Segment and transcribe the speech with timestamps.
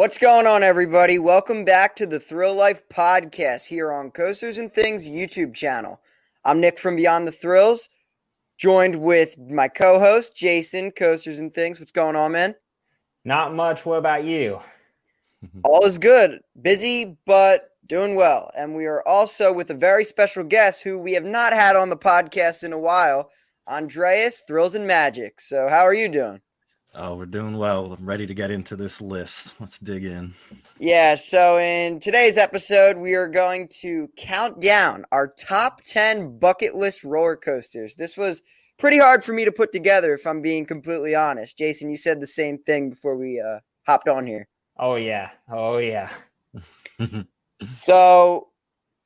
[0.00, 1.18] What's going on, everybody?
[1.18, 6.00] Welcome back to the Thrill Life podcast here on Coasters and Things YouTube channel.
[6.42, 7.90] I'm Nick from Beyond the Thrills,
[8.56, 11.78] joined with my co host, Jason, Coasters and Things.
[11.78, 12.54] What's going on, man?
[13.24, 13.84] Not much.
[13.84, 14.60] What about you?
[15.64, 16.40] All is good.
[16.60, 18.50] Busy, but doing well.
[18.56, 21.90] And we are also with a very special guest who we have not had on
[21.90, 23.30] the podcast in a while,
[23.66, 25.40] Andres Thrills and Magic.
[25.40, 26.40] So, how are you doing?
[26.92, 27.92] Oh, we're doing well.
[27.92, 29.54] I'm ready to get into this list.
[29.60, 30.34] Let's dig in.
[30.78, 36.74] Yeah, so in today's episode, we are going to count down our top 10 bucket
[36.74, 37.94] list roller coasters.
[37.94, 38.42] This was
[38.80, 41.56] pretty hard for me to put together, if I'm being completely honest.
[41.56, 44.48] Jason, you said the same thing before we uh, hopped on here.
[44.78, 45.30] Oh, yeah.
[45.50, 46.10] Oh, yeah.
[47.74, 48.48] so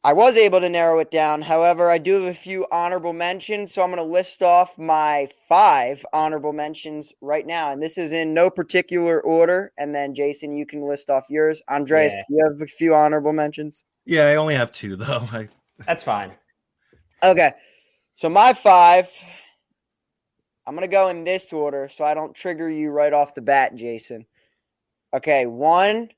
[0.05, 1.43] I was able to narrow it down.
[1.43, 3.75] However, I do have a few honorable mentions.
[3.75, 7.73] So I'm going to list off my five honorable mentions right now.
[7.73, 9.73] And this is in no particular order.
[9.77, 11.61] And then, Jason, you can list off yours.
[11.69, 12.23] Andres, yeah.
[12.29, 13.85] do you have a few honorable mentions?
[14.05, 15.27] Yeah, I only have two, though.
[15.33, 15.49] I...
[15.87, 16.33] That's fine.
[17.23, 17.53] Okay.
[18.15, 19.11] So my five,
[20.67, 23.43] I'm going to go in this order so I don't trigger you right off the
[23.43, 24.27] bat, Jason.
[25.13, 25.47] Okay.
[25.47, 26.09] One,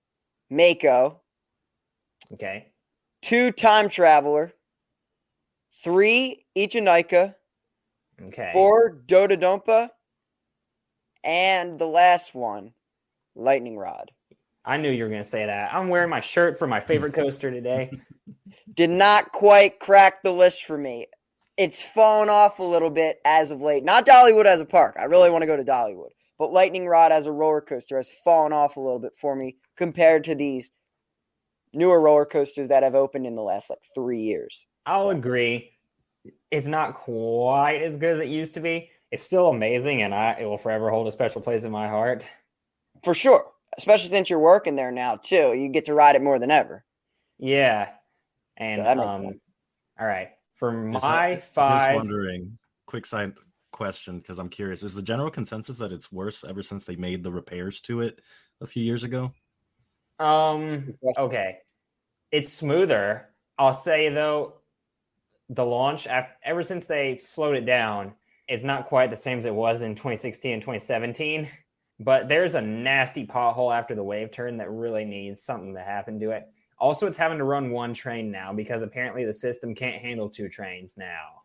[0.51, 1.21] Mako.
[2.33, 2.67] Okay
[3.27, 4.53] two time traveler,
[5.83, 7.35] three Eejanaika,
[8.23, 9.91] okay, four Dodonpa,
[11.25, 12.73] and the last one,
[13.35, 14.13] Lightning Rod.
[14.65, 15.75] I knew you were going to say that.
[15.75, 17.91] I'm wearing my shirt for my favorite coaster today.
[18.75, 21.07] Did not quite crack the list for me.
[21.57, 23.83] It's fallen off a little bit as of late.
[23.83, 24.97] Not Dollywood as a park.
[24.99, 26.11] I really want to go to Dollywood.
[26.39, 29.57] But Lightning Rod as a roller coaster has fallen off a little bit for me
[29.77, 30.73] compared to these
[31.73, 34.67] newer roller coasters that have opened in the last like three years.
[34.85, 35.11] I'll so.
[35.11, 35.73] agree.
[36.51, 38.91] It's not quite as good as it used to be.
[39.11, 42.29] It's still amazing, and I it will forever hold a special place in my heart.
[43.03, 45.55] For sure, especially since you're working there now too.
[45.55, 46.85] You get to ride it more than ever.
[47.39, 47.91] Yeah,
[48.57, 49.41] and so um,
[49.99, 51.95] all right for my just, five.
[51.95, 53.35] Just wondering, quick side
[53.73, 57.23] question because I'm curious: is the general consensus that it's worse ever since they made
[57.23, 58.21] the repairs to it
[58.61, 59.33] a few years ago?
[60.19, 60.95] Um.
[61.19, 61.59] Okay
[62.33, 63.29] it's smoother.
[63.59, 64.55] I'll say though,
[65.49, 66.07] the launch
[66.45, 68.15] ever since they slowed it down,
[68.49, 71.49] it's not quite the same as it was in 2016 and 2017.
[71.99, 76.21] But there's a nasty pothole after the wave turn that really needs something to happen
[76.21, 76.47] to it.
[76.79, 80.49] Also, it's having to run one train now because apparently the system can't handle two
[80.49, 81.43] trains now.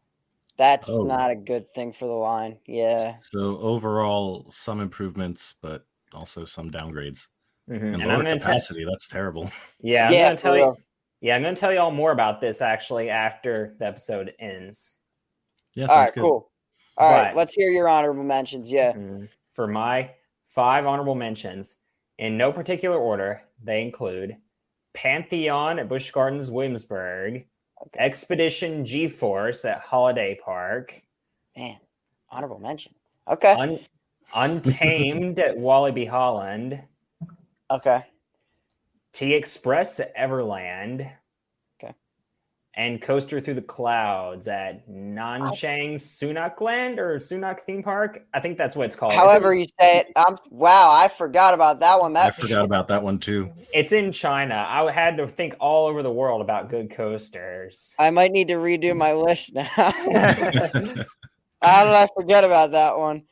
[0.58, 1.04] That's oh.
[1.04, 2.58] not a good thing for the line.
[2.66, 3.16] Yeah.
[3.32, 7.28] So overall, some improvements, but also some downgrades.
[7.70, 7.86] Mm-hmm.
[7.86, 8.86] And, and lower capacity.
[8.86, 9.52] That's terrible.
[9.84, 10.76] Yeah, I'm yeah, gonna tell you.
[11.22, 14.98] Yeah, I'm gonna tell you all more about this actually after the episode ends.
[15.74, 15.88] Yeah.
[15.88, 16.14] All right.
[16.14, 16.22] Good.
[16.22, 16.52] Cool.
[16.98, 17.36] All but, right.
[17.36, 18.72] Let's hear your honorable mentions.
[18.72, 18.94] Yeah.
[18.94, 19.26] Mm-hmm.
[19.54, 20.12] For my
[20.50, 21.78] five honorable mentions,
[22.20, 24.38] in no particular order, they include
[24.94, 27.46] Pantheon at Busch Gardens, Williamsburg,
[27.82, 28.00] okay.
[28.00, 31.02] Expedition GeForce at Holiday Park.
[31.58, 31.78] Man,
[32.30, 32.94] honorable mention.
[33.28, 33.54] Okay.
[33.54, 33.80] Un-
[34.34, 36.82] Untamed at Walibi Holland.
[37.70, 38.04] Okay.
[39.14, 41.12] T Express at Everland.
[42.74, 42.84] Okay.
[42.84, 48.26] And Coaster Through the Clouds at Nanchang's Sunac Land or Sunac Theme Park.
[48.34, 49.14] I think that's what it's called.
[49.14, 50.12] However you say it.
[50.16, 52.14] I'm, wow, I forgot about that one.
[52.14, 53.52] That I forgot about that one too.
[53.74, 54.66] It's in China.
[54.68, 57.94] I had to think all over the world about good coasters.
[58.00, 59.66] I might need to redo my list now.
[61.62, 63.24] How did I forget about that one?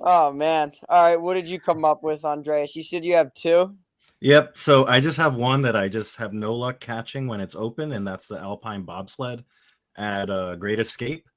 [0.00, 0.72] Oh man.
[0.88, 1.16] All right.
[1.20, 2.74] What did you come up with, Andres?
[2.74, 3.76] You said you have two.
[4.20, 4.58] Yep.
[4.58, 7.92] So I just have one that I just have no luck catching when it's open,
[7.92, 9.44] and that's the Alpine bobsled
[9.96, 11.28] at uh, Great Escape.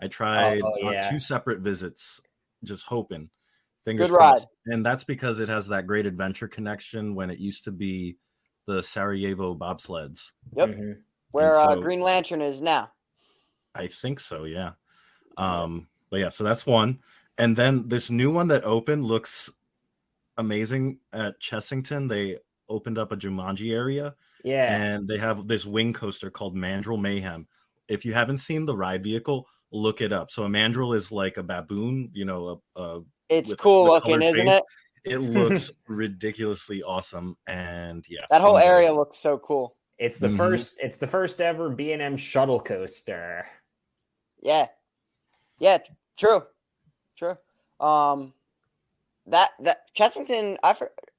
[0.00, 1.10] I tried oh, yeah.
[1.10, 2.20] two separate visits,
[2.62, 3.30] just hoping.
[3.84, 4.46] Fingers Good crossed.
[4.66, 4.74] Ride.
[4.74, 8.16] And that's because it has that great adventure connection when it used to be
[8.66, 10.32] the Sarajevo bobsleds.
[10.56, 10.68] Yep.
[10.68, 10.92] Mm-hmm.
[11.32, 12.92] Where uh, so, uh, Green Lantern is now.
[13.74, 14.72] I think so, yeah.
[15.36, 17.00] Um, but yeah, so that's one.
[17.38, 19.50] And then this new one that opened looks
[20.38, 22.08] amazing at Chessington.
[22.08, 22.38] They
[22.68, 24.14] opened up a Jumanji area.
[24.44, 24.74] Yeah.
[24.74, 27.46] And they have this wing coaster called Mandrill Mayhem.
[27.88, 30.30] If you haven't seen the ride vehicle, look it up.
[30.30, 34.04] So a mandrill is like a baboon, you know, a, a it's with, cool with
[34.04, 34.60] looking, isn't face.
[35.04, 35.12] it?
[35.12, 37.36] It looks ridiculously awesome.
[37.46, 38.26] And yeah.
[38.30, 39.76] That whole area looks so cool.
[39.98, 40.36] It's the mm-hmm.
[40.36, 43.46] first it's the first ever B and M shuttle coaster.
[44.40, 44.68] Yeah.
[45.58, 45.78] Yeah,
[46.16, 46.42] true.
[47.16, 47.36] True.
[47.80, 48.32] Um,
[49.30, 50.74] that that Chessington, I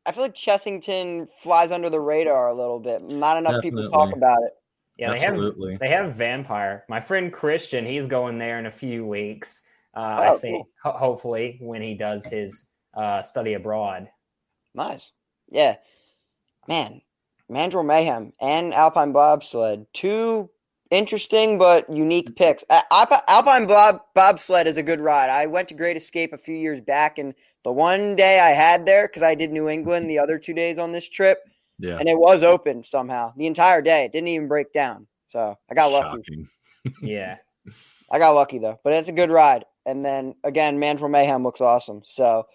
[0.06, 3.01] I feel like Chessington flies under the radar a little bit.
[3.03, 3.83] Not enough Definitely.
[3.83, 4.53] people talk about it.
[4.97, 5.77] Yeah, Absolutely.
[5.77, 6.83] they have they have Vampire.
[6.89, 9.63] My friend Christian, he's going there in a few weeks.
[9.94, 10.69] Uh, oh, I think cool.
[10.83, 14.09] ho- hopefully when he does his uh, study abroad.
[14.75, 15.12] Nice.
[15.50, 15.75] Yeah.
[16.67, 17.01] Man,
[17.50, 20.50] Mandrill Mayhem and Alpine Bobsled, two
[20.91, 22.63] interesting but unique picks.
[22.69, 25.30] Alpine Bob Bobsled is a good ride.
[25.30, 27.33] I went to Great Escape a few years back, and
[27.63, 30.80] the one day I had there because I did New England the other two days
[30.80, 31.39] on this trip,
[31.77, 34.06] yeah, and it was open somehow the entire day.
[34.06, 36.47] It didn't even break down, so I got lucky.
[37.01, 37.38] yeah,
[38.12, 39.65] I got lucky though, but it's a good ride.
[39.86, 42.01] And then again, Mandrill Mayhem looks awesome.
[42.06, 42.45] So,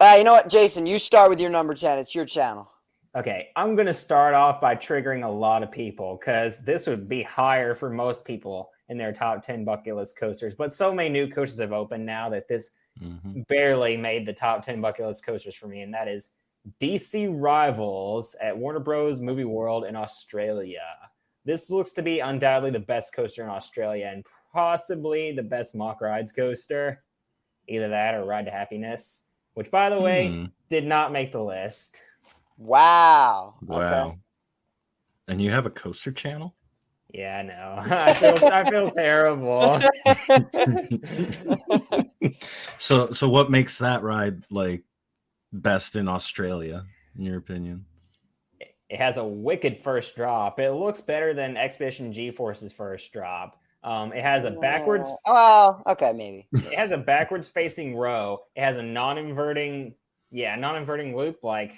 [0.00, 1.98] uh, you know what, Jason, you start with your number ten.
[1.98, 2.71] It's your channel.
[3.14, 7.10] Okay, I'm going to start off by triggering a lot of people because this would
[7.10, 10.54] be higher for most people in their top 10 bucket list coasters.
[10.54, 12.70] But so many new coasters have opened now that this
[13.02, 13.42] mm-hmm.
[13.48, 15.82] barely made the top 10 bucket list coasters for me.
[15.82, 16.32] And that is
[16.80, 19.20] DC Rivals at Warner Bros.
[19.20, 20.80] Movie World in Australia.
[21.44, 24.24] This looks to be undoubtedly the best coaster in Australia and
[24.54, 27.02] possibly the best Mack Rides coaster.
[27.68, 29.22] Either that or Ride to Happiness,
[29.54, 30.50] which, by the way, mm.
[30.68, 32.00] did not make the list.
[32.62, 33.54] Wow.
[33.60, 34.06] Wow.
[34.06, 34.18] Okay.
[35.28, 36.54] And you have a coaster channel?
[37.12, 37.78] Yeah, I know.
[37.96, 39.80] I feel I feel terrible.
[42.78, 44.84] so so what makes that ride like
[45.52, 46.84] best in Australia,
[47.18, 47.84] in your opinion?
[48.60, 50.60] It has a wicked first drop.
[50.60, 53.58] It looks better than Expedition GeForce's first drop.
[53.82, 55.08] Um, it has a backwards.
[55.26, 56.46] Oh, okay, maybe.
[56.52, 58.38] It has a backwards facing row.
[58.54, 59.94] It has a non inverting,
[60.30, 61.72] yeah, non inverting loop like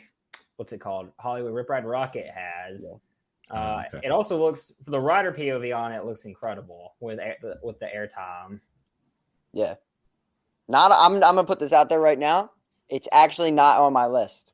[0.56, 1.10] what's it called?
[1.18, 2.84] Hollywood Rip Ride Rocket has.
[2.84, 3.56] Yeah.
[3.56, 4.06] Uh, oh, okay.
[4.06, 7.18] It also looks for the rider POV on it looks incredible with
[7.62, 8.60] with the airtime.
[9.52, 9.74] Yeah,
[10.68, 10.92] not.
[10.92, 11.14] I'm.
[11.14, 12.50] I'm gonna put this out there right now.
[12.88, 14.52] It's actually not on my list.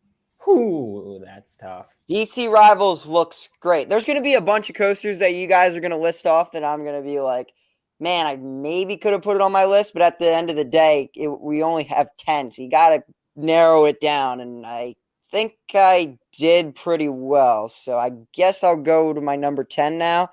[0.49, 1.87] Ooh, that's tough.
[2.11, 3.88] DC Rivals looks great.
[3.88, 6.64] There's gonna be a bunch of coasters that you guys are gonna list off that
[6.64, 7.53] I'm gonna be like,
[8.00, 10.56] man, I maybe could have put it on my list, but at the end of
[10.56, 13.05] the day, it, we only have ten, so you gotta
[13.37, 14.41] narrow it down.
[14.41, 14.96] And I
[15.31, 17.69] think I did pretty well.
[17.69, 20.31] So I guess I'll go to my number 10 now.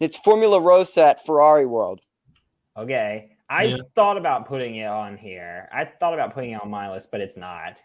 [0.00, 2.00] It's Formula Rossa at Ferrari World.
[2.76, 3.30] Okay.
[3.48, 3.76] I yeah.
[3.94, 5.68] thought about putting it on here.
[5.72, 7.78] I thought about putting it on my list, but it's not.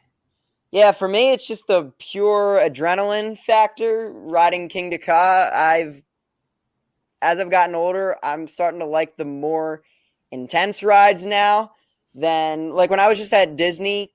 [0.72, 5.52] Yeah, for me, it's just the pure adrenaline factor riding Kingda Ka.
[5.54, 6.02] I've,
[7.22, 9.84] as I've gotten older, I'm starting to like the more
[10.32, 11.74] intense rides now
[12.16, 14.14] than like when I was just at Disney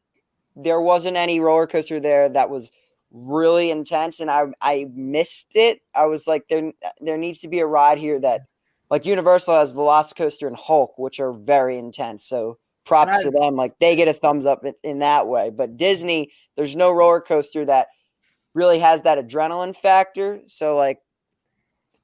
[0.57, 2.73] there wasn't any roller coaster there that was
[3.13, 5.81] really intense and I I missed it.
[5.95, 8.43] I was like there there needs to be a ride here that
[8.91, 12.25] like Universal has Velocicoaster and Hulk which are very intense.
[12.25, 15.51] So props to them like they get a thumbs up in, in that way.
[15.51, 17.89] But Disney there's no roller coaster that
[18.55, 20.41] really has that adrenaline factor.
[20.47, 20.99] So like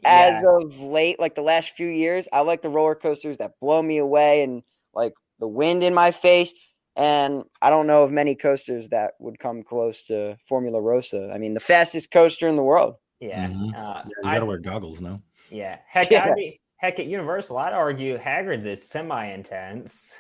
[0.02, 0.34] yeah.
[0.36, 3.82] as of late like the last few years I like the roller coasters that blow
[3.82, 4.62] me away and
[4.94, 6.52] like the wind in my face
[6.96, 11.30] and I don't know of many coasters that would come close to Formula Rossa.
[11.32, 12.96] I mean, the fastest coaster in the world.
[13.20, 13.46] Yeah.
[13.46, 13.74] Mm-hmm.
[13.74, 15.22] Uh, yeah you got to wear goggles now.
[15.50, 15.78] Yeah.
[15.86, 16.32] Heck, yeah.
[16.34, 20.18] Be, heck, at Universal, I'd argue Hagrid's is semi intense.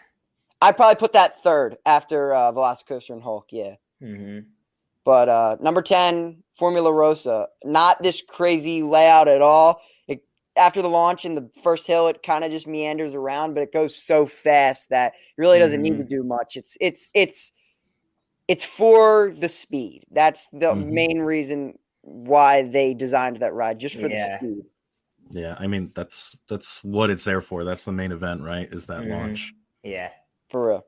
[0.60, 3.46] I'd probably put that third after uh, Velocicoaster and Hulk.
[3.50, 3.74] Yeah.
[4.02, 4.46] Mm-hmm.
[5.04, 7.48] But uh, number 10, Formula Rossa.
[7.64, 9.82] Not this crazy layout at all
[10.62, 13.72] after the launch in the first hill, it kind of just meanders around, but it
[13.72, 15.82] goes so fast that it really doesn't mm-hmm.
[15.82, 16.22] need to mm-hmm.
[16.22, 16.56] do much.
[16.56, 17.52] It's it's it's
[18.46, 20.06] it's for the speed.
[20.12, 20.94] That's the mm-hmm.
[20.94, 24.38] main reason why they designed that ride, just for yeah.
[24.40, 24.64] the speed.
[25.30, 27.64] Yeah, I mean that's that's what it's there for.
[27.64, 28.68] That's the main event, right?
[28.70, 29.12] Is that mm-hmm.
[29.12, 29.52] launch?
[29.82, 30.10] Yeah,
[30.48, 30.86] for real.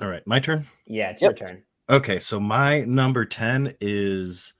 [0.00, 0.66] All right, my turn.
[0.86, 1.38] Yeah, it's yep.
[1.38, 1.62] your turn.
[1.90, 4.54] Okay, so my number ten is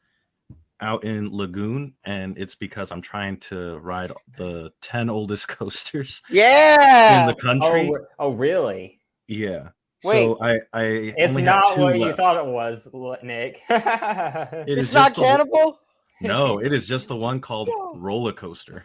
[0.82, 7.22] out in Lagoon, and it's because I'm trying to ride the 10 oldest coasters yeah
[7.22, 7.90] in the country.
[7.90, 9.00] Oh, oh really?
[9.28, 9.70] Yeah.
[10.04, 10.82] Wait, so I, I
[11.16, 12.10] it's not what left.
[12.10, 12.88] you thought it was,
[13.22, 13.60] Nick.
[13.70, 15.78] it is it's not cannibal.
[16.20, 18.82] The, no, it is just the one called roller coaster.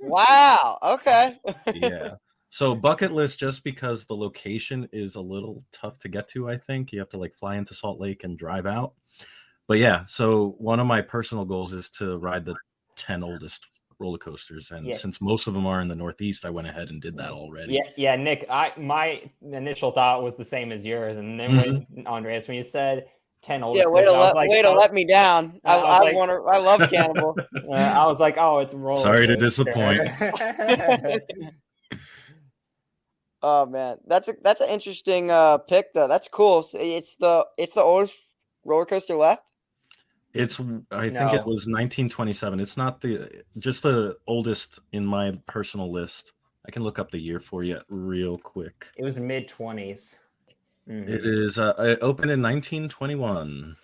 [0.00, 0.78] Wow.
[0.82, 1.38] Okay.
[1.74, 2.14] yeah.
[2.50, 6.56] So bucket list, just because the location is a little tough to get to, I
[6.56, 8.94] think you have to like fly into Salt Lake and drive out
[9.68, 12.54] but yeah, so one of my personal goals is to ride the
[12.96, 13.66] 10 oldest
[13.98, 14.94] roller coasters and yeah.
[14.94, 17.72] since most of them are in the northeast i went ahead and did that already
[17.72, 21.94] yeah yeah nick i my initial thought was the same as yours and then mm-hmm.
[21.94, 23.06] when andres when you said
[23.40, 24.74] 10 oldest yeah way, to, let, like, way oh.
[24.74, 27.34] to let me down i, I, I like, want to i love cannibal
[27.68, 29.34] uh, i was like oh it's roller sorry coaster.
[29.34, 30.10] to disappoint
[33.42, 36.08] Oh man, that's a that's an interesting uh, pick though.
[36.08, 36.64] That's cool.
[36.64, 38.14] So it's the it's the oldest
[38.64, 39.42] roller coaster left.
[40.38, 42.60] It's I think it was 1927.
[42.60, 46.32] It's not the just the oldest in my personal list.
[46.66, 48.86] I can look up the year for you real quick.
[48.96, 50.16] It was mid 20s.
[50.88, 51.08] Mm-hmm.
[51.08, 53.74] It is uh, it opened in 1921.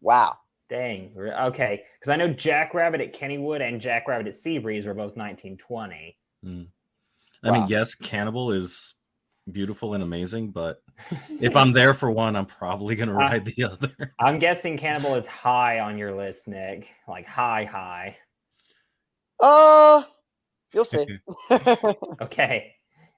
[0.00, 0.38] Wow.
[0.68, 1.12] Dang.
[1.16, 6.16] Okay, because I know Jackrabbit at Kennywood and Jackrabbit at Seabreeze were both 1920.
[6.44, 6.66] Mm.
[7.44, 7.60] I wow.
[7.60, 8.94] mean, yes, Cannibal is
[9.52, 10.82] beautiful and amazing, but
[11.40, 14.14] if I'm there for one, I'm probably gonna ride the other.
[14.18, 16.90] I'm guessing Cannibal is high on your list, Nick.
[17.08, 18.16] Like high, high.
[19.40, 20.02] Uh,
[20.72, 21.06] you'll see.
[22.20, 22.72] okay.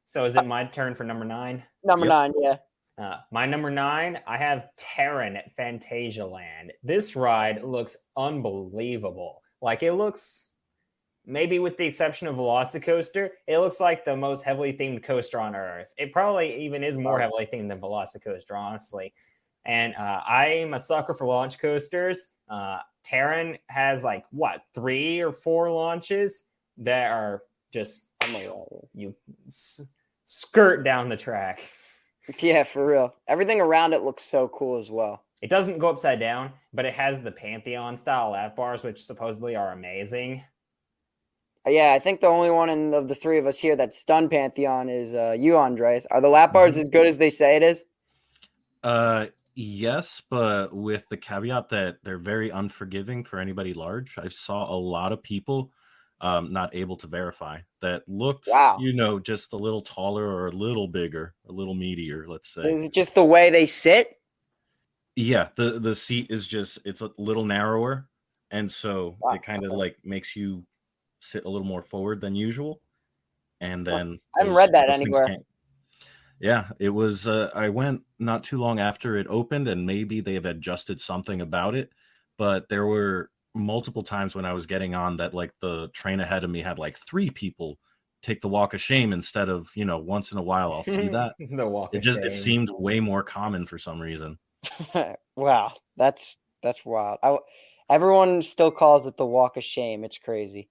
[0.05, 1.63] So is it my turn for number nine?
[1.85, 2.11] Number yep.
[2.11, 2.57] nine, yeah.
[2.99, 6.71] Uh, my number nine, I have Taron at Phantasialand.
[6.83, 9.43] This ride looks unbelievable.
[9.63, 10.48] Like it looks,
[11.29, 15.55] maybe with the exception of Velocicoaster, it looks like the most heavily themed coaster on
[15.55, 15.93] Earth.
[15.99, 19.13] It probably even is more heavily themed than Velocicoaster, honestly.
[19.67, 22.31] And uh, I'm a sucker for launch coasters.
[22.49, 26.45] Uh, Taron has like what three or four launches
[26.79, 28.05] that are just
[28.95, 29.15] you
[30.25, 31.71] skirt down the track.
[32.41, 33.15] Yeah, for real.
[33.27, 35.25] Everything around it looks so cool as well.
[35.41, 39.57] It doesn't go upside down, but it has the Pantheon style lap bars, which supposedly
[39.57, 40.45] are amazing.
[41.69, 44.29] Yeah, I think the only one in, of the three of us here that's done
[44.29, 46.07] Pantheon is uh, you, Andres.
[46.07, 46.83] Are the lap bars mm-hmm.
[46.83, 47.85] as good as they say it is?
[48.83, 54.17] Uh, yes, but with the caveat that they're very unforgiving for anybody large.
[54.19, 55.71] I saw a lot of people
[56.21, 58.79] um, not able to verify that looked, wow.
[58.81, 62.63] you know, just a little taller or a little bigger, a little meatier, let's say.
[62.63, 64.15] Is it just the way they sit?
[65.17, 68.09] Yeah, the the seat is just it's a little narrower,
[68.53, 69.33] and so wow.
[69.33, 70.65] it kind of like makes you
[71.21, 72.81] sit a little more forward than usual.
[73.61, 75.39] And then I haven't read that anywhere.
[76.41, 77.27] Yeah, it was.
[77.27, 81.75] Uh, I went not too long after it opened, and maybe they've adjusted something about
[81.75, 81.91] it,
[82.37, 86.45] but there were multiple times when I was getting on that like the train ahead
[86.45, 87.79] of me had like three people
[88.23, 91.09] take the walk of shame instead of you know once in a while I'll see
[91.09, 91.35] that.
[91.39, 91.95] the walk.
[91.95, 92.27] It just shame.
[92.27, 94.39] it seemed way more common for some reason.
[95.37, 97.19] wow, that's that's wild.
[97.23, 97.39] I,
[97.91, 100.05] everyone still calls it the walk of shame.
[100.05, 100.69] It's crazy.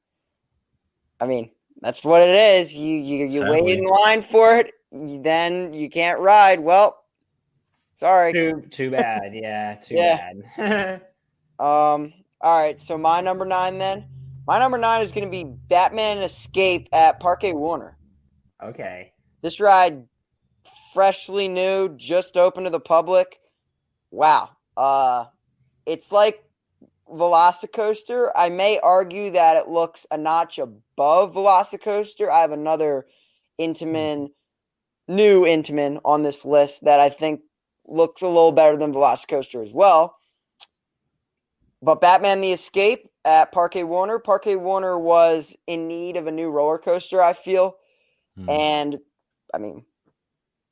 [1.20, 1.50] I mean,
[1.82, 2.76] that's what it is.
[2.76, 3.62] You you you Sadly.
[3.62, 6.60] wait in line for it, then you can't ride.
[6.60, 7.04] Well,
[7.96, 8.34] sorry.
[8.34, 9.34] Too too bad.
[9.34, 10.34] Yeah, too yeah.
[10.58, 11.02] bad.
[11.60, 14.06] um, all right, so my number nine then.
[14.48, 17.98] My number nine is going to be Batman Escape at Parque Warner.
[18.64, 19.12] Okay.
[19.42, 20.06] This ride,
[20.94, 23.40] freshly new, just open to the public.
[24.10, 24.52] Wow.
[24.78, 25.26] Uh,
[25.86, 26.47] it's like
[27.12, 28.32] Velocicoaster.
[28.36, 32.30] I may argue that it looks a notch above Velocicoaster.
[32.30, 33.06] I have another
[33.60, 34.30] Intamin,
[35.08, 37.42] new Intamin on this list that I think
[37.86, 40.18] looks a little better than Velocicoaster as well.
[41.82, 44.20] But Batman the Escape at Parque Warner.
[44.20, 47.76] Parque Warner was in need of a new roller coaster, I feel.
[48.38, 48.50] Mm.
[48.50, 48.98] And
[49.54, 49.86] I mean,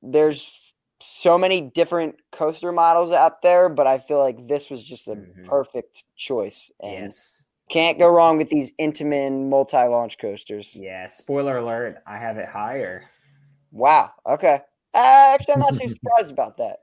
[0.02, 0.65] there's
[1.02, 5.16] so many different coaster models out there, but I feel like this was just a
[5.16, 5.46] mm-hmm.
[5.46, 6.72] perfect choice.
[6.82, 7.42] And yes.
[7.70, 10.76] Can't go wrong with these Intamin multi launch coasters.
[10.76, 11.08] Yeah.
[11.08, 13.10] Spoiler alert, I have it higher.
[13.72, 14.12] Wow.
[14.28, 14.62] Okay.
[14.94, 16.82] Uh, actually, I'm not too surprised about that.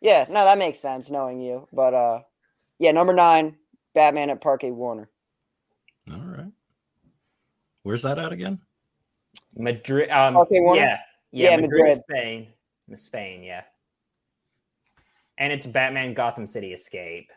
[0.00, 0.24] Yeah.
[0.30, 1.68] No, that makes sense knowing you.
[1.72, 2.20] But uh,
[2.78, 3.56] yeah, number nine,
[3.94, 5.10] Batman at Parque Warner.
[6.10, 6.52] All right.
[7.82, 8.60] Where's that at again?
[9.54, 10.08] Madrid.
[10.10, 10.80] Um, Parque Warner.
[10.80, 10.98] Yeah,
[11.32, 12.46] yeah, yeah Madrid, Madrid, Spain.
[12.94, 13.62] Spain, yeah.
[15.38, 17.30] And it's Batman Gotham City Escape.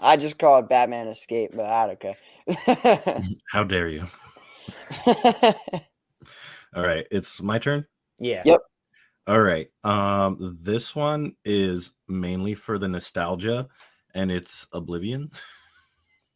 [0.00, 2.16] I just call it Batman Escape, but I don't care.
[3.50, 4.06] How dare you?
[6.74, 7.86] All right, it's my turn.
[8.18, 8.42] Yeah.
[8.44, 8.60] Yep.
[9.26, 9.68] All right.
[9.84, 13.68] Um, this one is mainly for the nostalgia
[14.14, 15.30] and it's Oblivion.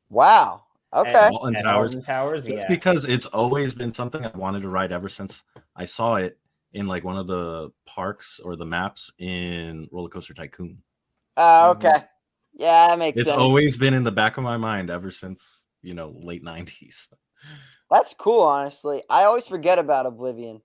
[0.08, 0.62] Wow.
[0.94, 1.28] Okay.
[1.32, 1.96] Alton Towers.
[2.04, 2.68] Towers, yeah.
[2.68, 5.42] Because it's always been something I wanted to ride ever since
[5.74, 6.38] I saw it
[6.76, 10.78] in like one of the parks or the maps in Roller Coaster Tycoon.
[11.38, 11.88] Oh, uh, okay.
[11.88, 12.04] Mm-hmm.
[12.62, 13.40] Yeah, that makes it's sense.
[13.40, 17.06] always been in the back of my mind ever since, you know, late 90s.
[17.90, 19.02] That's cool, honestly.
[19.08, 20.60] I always forget about Oblivion.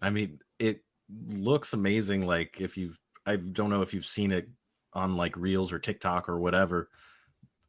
[0.00, 0.82] I mean, it
[1.28, 2.26] looks amazing.
[2.26, 4.48] Like, if you've, I don't know if you've seen it
[4.92, 6.88] on like reels or TikTok or whatever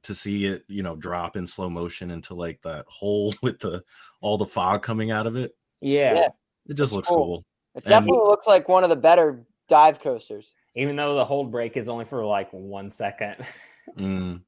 [0.03, 3.83] to see it, you know, drop in slow motion into like that hole with the
[4.21, 5.55] all the fog coming out of it.
[5.81, 6.15] Yeah.
[6.15, 6.27] yeah.
[6.67, 7.17] It just looks cool.
[7.17, 7.45] cool.
[7.75, 10.53] It definitely and, looks like one of the better dive coasters.
[10.75, 13.35] Even though the hold break is only for like one second.
[13.97, 14.41] mm,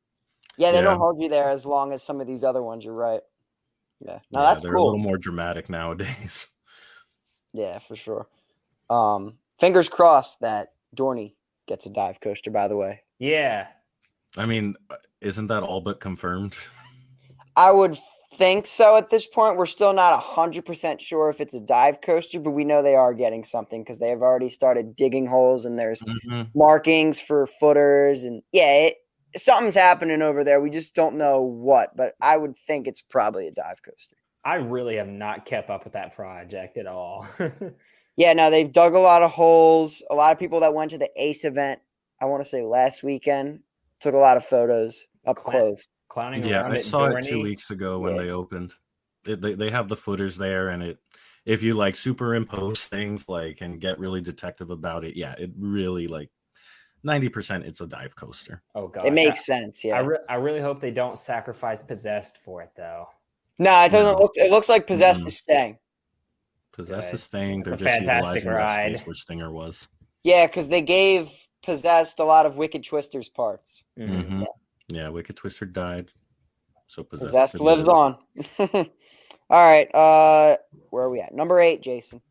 [0.58, 0.84] yeah, they yeah.
[0.84, 2.86] don't hold you there as long as some of these other ones.
[2.86, 3.22] You're right.
[4.00, 4.20] Yeah.
[4.32, 4.84] No, yeah, that's they're cool.
[4.84, 6.48] a little more dramatic nowadays.
[7.58, 8.28] Yeah, for sure.
[8.90, 11.36] Um, fingers crossed that Dorney
[11.70, 12.52] gets a dive coaster.
[12.52, 13.68] By the way, yeah.
[14.36, 16.58] I mean, uh, isn't that all but confirmed?
[17.56, 17.98] I would
[18.38, 19.58] think so at this point.
[19.58, 23.14] We're still not 100% sure if it's a dive coaster, but we know they are
[23.14, 26.44] getting something because they have already started digging holes and there's mm-hmm.
[26.54, 28.24] markings for footers.
[28.24, 28.96] And yeah, it,
[29.36, 30.62] something's happening over there.
[30.62, 34.18] We just don't know what, but I would think it's probably a dive coaster.
[34.44, 37.28] I really have not kept up with that project at all.
[38.16, 40.04] yeah, no, they've dug a lot of holes.
[40.12, 41.80] A lot of people that went to the ACE event,
[42.22, 43.62] I want to say last weekend,
[44.06, 45.88] took a lot of photos up close.
[46.10, 48.22] Clowning yeah, I saw it two weeks ago when yeah.
[48.22, 48.74] they opened.
[49.26, 51.00] It, they they have the footers there, and it
[51.46, 56.08] if you like superimpose things like and get really detective about it, yeah, it really
[56.08, 56.30] like
[57.04, 58.62] ninety percent it's a dive coaster.
[58.76, 59.84] Oh god, it makes I, sense.
[59.84, 63.08] Yeah, I, re- I really hope they don't sacrifice possessed for it though.
[63.58, 64.22] No, it doesn't no.
[64.22, 64.32] look.
[64.36, 65.30] It looks like possessed mm-hmm.
[65.30, 65.78] is staying.
[66.72, 67.16] Possessed Good.
[67.16, 67.64] is staying.
[67.64, 69.02] They're a just fantastic ride.
[69.06, 69.88] Where Stinger was.
[70.24, 71.30] Yeah, because they gave
[71.66, 73.84] possessed a lot of Wicked Twister's parts.
[74.00, 74.14] Mm-hmm.
[74.14, 74.44] mm-hmm.
[74.88, 76.12] Yeah, Wicked Twister died.
[76.88, 78.18] So possessed, possessed lives on.
[78.60, 78.86] All
[79.50, 79.90] right.
[79.94, 80.58] Uh
[80.92, 81.34] where are we at?
[81.34, 82.22] Number eight, Jason.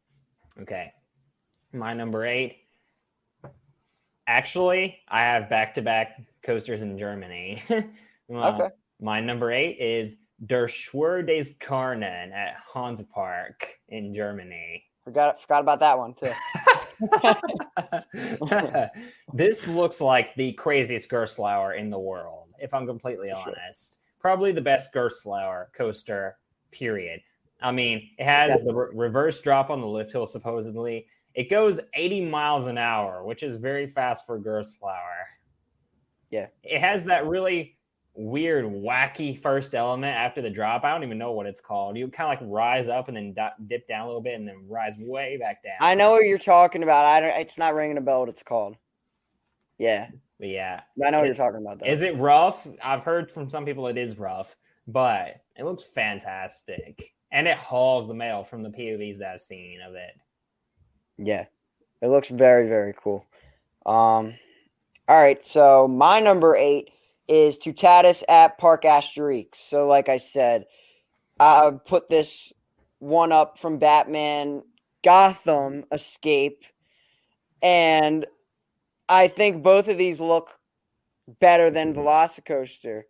[0.60, 0.92] Okay.
[1.72, 2.58] My number eight.
[4.26, 7.62] Actually, I have back to back coasters in Germany.
[8.28, 8.74] well, okay.
[9.00, 14.84] My number eight is Der Schwur des Kärnan at Hansa Park in Germany.
[15.04, 16.30] Forgot forgot about that one too.
[19.34, 23.94] this looks like the craziest Gerstlauer in the world, if I'm completely For honest.
[23.94, 24.00] Sure.
[24.20, 26.38] Probably the best Gerstlauer coaster,
[26.70, 27.20] period.
[27.62, 28.64] I mean, it has yeah.
[28.64, 31.06] the re- reverse drop on the lift hill, supposedly.
[31.34, 35.24] It goes 80 miles an hour, which is very fast for Gerstlauer.
[36.30, 36.46] Yeah.
[36.62, 37.76] It has that really
[38.14, 40.84] weird, wacky first element after the drop.
[40.84, 41.96] I don't even know what it's called.
[41.96, 43.34] You kind of like rise up and then
[43.66, 45.74] dip down a little bit and then rise way back down.
[45.80, 47.04] I know what you're talking about.
[47.04, 47.40] I don't.
[47.40, 48.20] It's not ringing a bell.
[48.20, 48.76] What it's called?
[49.78, 50.08] Yeah.
[50.38, 50.82] But yeah.
[51.04, 51.80] I know it, what you're talking about.
[51.80, 51.86] Though.
[51.86, 52.66] Is it rough?
[52.82, 54.54] I've heard from some people it is rough,
[54.86, 59.80] but it looks fantastic, and it hauls the mail from the POVs that I've seen
[59.80, 60.12] of it.
[61.16, 61.46] Yeah,
[62.00, 63.24] it looks very very cool.
[63.86, 64.34] Um.
[65.06, 66.88] All right, so my number eight
[67.28, 69.56] is Toutatis at Parc Asterix.
[69.56, 70.66] So, like I said,
[71.40, 72.52] I put this
[72.98, 74.62] one up from Batman
[75.02, 76.64] Gotham Escape,
[77.62, 78.26] and
[79.08, 80.50] I think both of these look
[81.40, 82.00] better than mm-hmm.
[82.00, 83.02] Velocicoaster,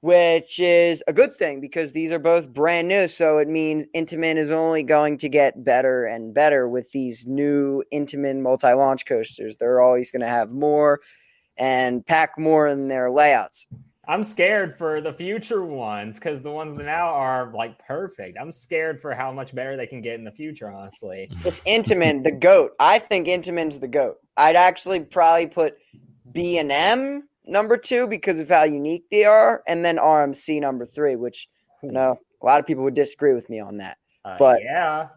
[0.00, 3.08] which is a good thing because these are both brand new.
[3.08, 7.82] So it means Intamin is only going to get better and better with these new
[7.92, 9.56] Intamin multi launch coasters.
[9.56, 11.00] They're always going to have more
[11.58, 13.66] and pack more in their layouts.
[14.08, 18.38] I'm scared for the future ones because the ones that now are like perfect.
[18.40, 21.28] I'm scared for how much better they can get in the future, honestly.
[21.44, 22.72] It's Intamin, the GOAT.
[22.78, 24.18] I think Intamin's the GOAT.
[24.36, 25.76] I'd actually probably put
[26.30, 30.86] B and M number two because of how unique they are, and then RMC number
[30.86, 31.48] three, which
[31.82, 33.96] you know a lot of people would disagree with me on that.
[34.24, 35.08] Uh, but yeah.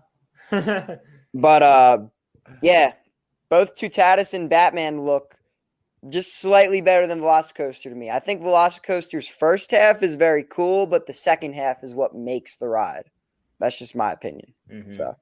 [1.33, 1.99] but uh
[2.63, 2.93] yeah,
[3.49, 5.35] both Toutatis and Batman look
[6.07, 8.09] just slightly better than Velocicoaster to me.
[8.09, 12.55] I think Velocicoaster's first half is very cool, but the second half is what makes
[12.55, 13.09] the ride.
[13.59, 14.53] That's just my opinion.
[14.71, 14.93] Mm-hmm.
[14.93, 15.15] So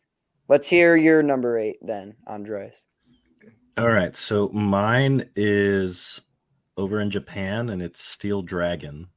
[0.47, 2.83] let's hear your number eight then, Andres.
[3.77, 4.15] All right.
[4.15, 6.21] So mine is
[6.77, 9.07] over in Japan and it's Steel Dragon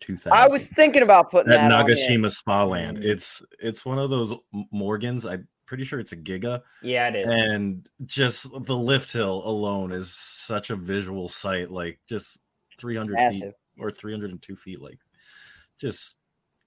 [0.00, 0.32] 2000.
[0.32, 3.04] I was thinking about putting that Nagashima Spa Land.
[3.04, 4.34] It's it's one of those
[4.70, 5.26] Morgans.
[5.26, 6.62] I pretty sure it's a Giga.
[6.82, 7.30] Yeah, it is.
[7.30, 11.70] And just the lift hill alone is such a visual sight.
[11.70, 12.38] Like just
[12.80, 14.80] 300 feet or 302 feet.
[14.80, 14.98] Like
[15.78, 16.16] just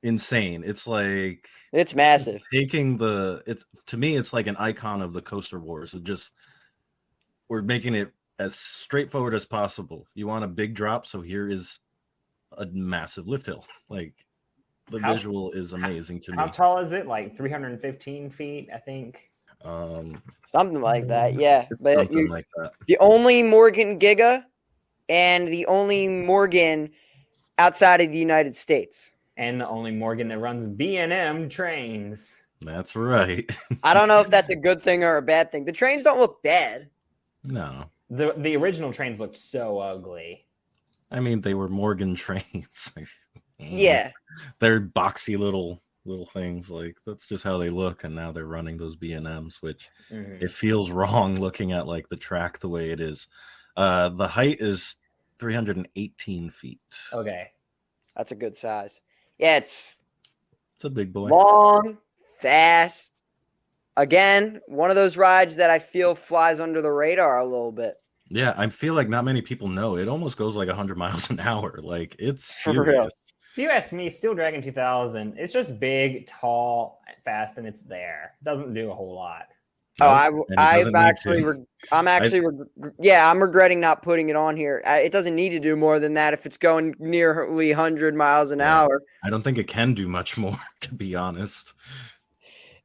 [0.04, 0.64] insane.
[0.66, 2.42] It's like it's massive.
[2.54, 5.94] Taking the it's to me, it's like an icon of the coaster wars.
[5.94, 6.32] It just
[7.50, 10.08] we're making it as straightforward as possible.
[10.14, 11.80] You want a big drop, so here is
[12.58, 13.66] a massive lift hill.
[13.90, 14.14] Like
[14.91, 16.47] the how, visual is amazing to how me.
[16.47, 17.08] How tall is it?
[17.08, 19.32] Like 315 feet, I think.
[19.63, 21.34] Um, something like that.
[21.34, 22.71] Yeah, but something like that.
[22.88, 24.45] The only Morgan Giga,
[25.10, 26.91] and the only Morgan
[27.58, 32.43] outside of the United States, and the only Morgan that runs B and M trains.
[32.62, 33.49] That's right.
[33.84, 35.65] I don't know if that's a good thing or a bad thing.
[35.65, 36.89] The trains don't look bad.
[37.43, 37.86] No.
[38.10, 40.45] The the original trains looked so ugly.
[41.12, 42.91] I mean, they were Morgan trains.
[43.62, 44.12] Yeah.
[44.60, 48.76] They're boxy little little things like that's just how they look and now they're running
[48.76, 50.43] those b&ms which mm-hmm.
[50.43, 53.28] it feels wrong looking at like the track the way it is
[53.78, 54.95] uh the height is
[55.38, 56.80] 318 feet
[57.13, 57.45] okay
[58.15, 59.00] that's a good size
[59.38, 60.02] yeah it's
[60.74, 62.00] it's a big boy long
[62.39, 63.21] fast
[63.97, 67.95] again, one of those rides that I feel flies under the radar a little bit.
[68.30, 69.97] Yeah, I feel like not many people know.
[69.97, 71.80] It almost goes like 100 miles an hour.
[71.82, 73.10] Like it's For real.
[73.52, 78.34] If you ask me, Steel Dragon 2000, it's just big, tall, fast, and it's there.
[78.40, 79.48] It doesn't do a whole lot.
[80.00, 84.56] Oh, I, I've actually, re- I'm actually, re- yeah, I'm regretting not putting it on
[84.56, 84.82] here.
[84.86, 88.60] It doesn't need to do more than that if it's going nearly 100 miles an
[88.60, 88.80] yeah.
[88.84, 89.04] hour.
[89.24, 91.74] I don't think it can do much more, to be honest.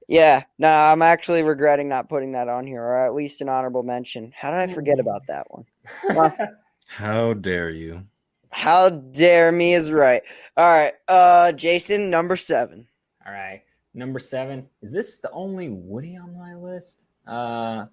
[0.09, 3.85] Yeah, no, I'm actually regretting not putting that on here, or at least an honorable
[3.85, 4.33] mention.
[4.37, 5.01] How did I forget mm.
[5.01, 6.33] about that one?
[6.87, 8.03] How dare you?
[8.57, 10.23] How dare me is right.
[10.57, 12.87] All right, uh, Jason, number seven.
[13.27, 13.61] All right,
[13.93, 14.67] number seven.
[14.81, 17.05] Is this the only Woody on my list?
[17.27, 17.85] Uh,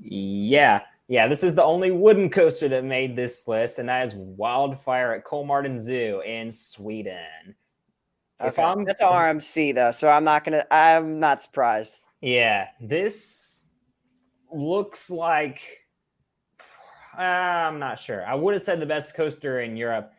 [0.00, 1.26] yeah, yeah.
[1.26, 5.24] This is the only wooden coaster that made this list, and that is Wildfire at
[5.24, 7.56] Kolmården Zoo in Sweden.
[8.40, 8.48] Okay.
[8.48, 10.64] If I'm that's RMC though, so I'm not gonna.
[10.70, 12.02] I'm not surprised.
[12.20, 13.64] Yeah, this
[14.52, 15.60] looks like.
[17.18, 18.26] I'm not sure.
[18.26, 20.12] I would have said the best coaster in Europe,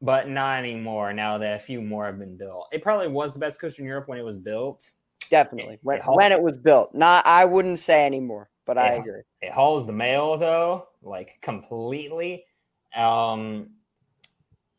[0.00, 1.12] but not anymore.
[1.12, 3.88] Now that a few more have been built, it probably was the best coaster in
[3.88, 4.90] Europe when it was built.
[5.30, 6.94] Definitely, when, it when it was built.
[6.94, 9.22] Not, I wouldn't say anymore, but it, I agree.
[9.40, 12.44] It hauls the mail though, like completely.
[12.94, 13.70] Um,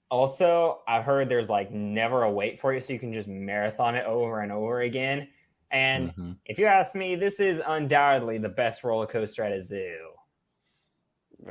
[0.10, 3.96] also, I heard there's like never a wait for you, so you can just marathon
[3.96, 5.28] it over and over again.
[5.72, 6.32] And mm-hmm.
[6.46, 9.98] if you ask me, this is undoubtedly the best roller coaster at a zoo.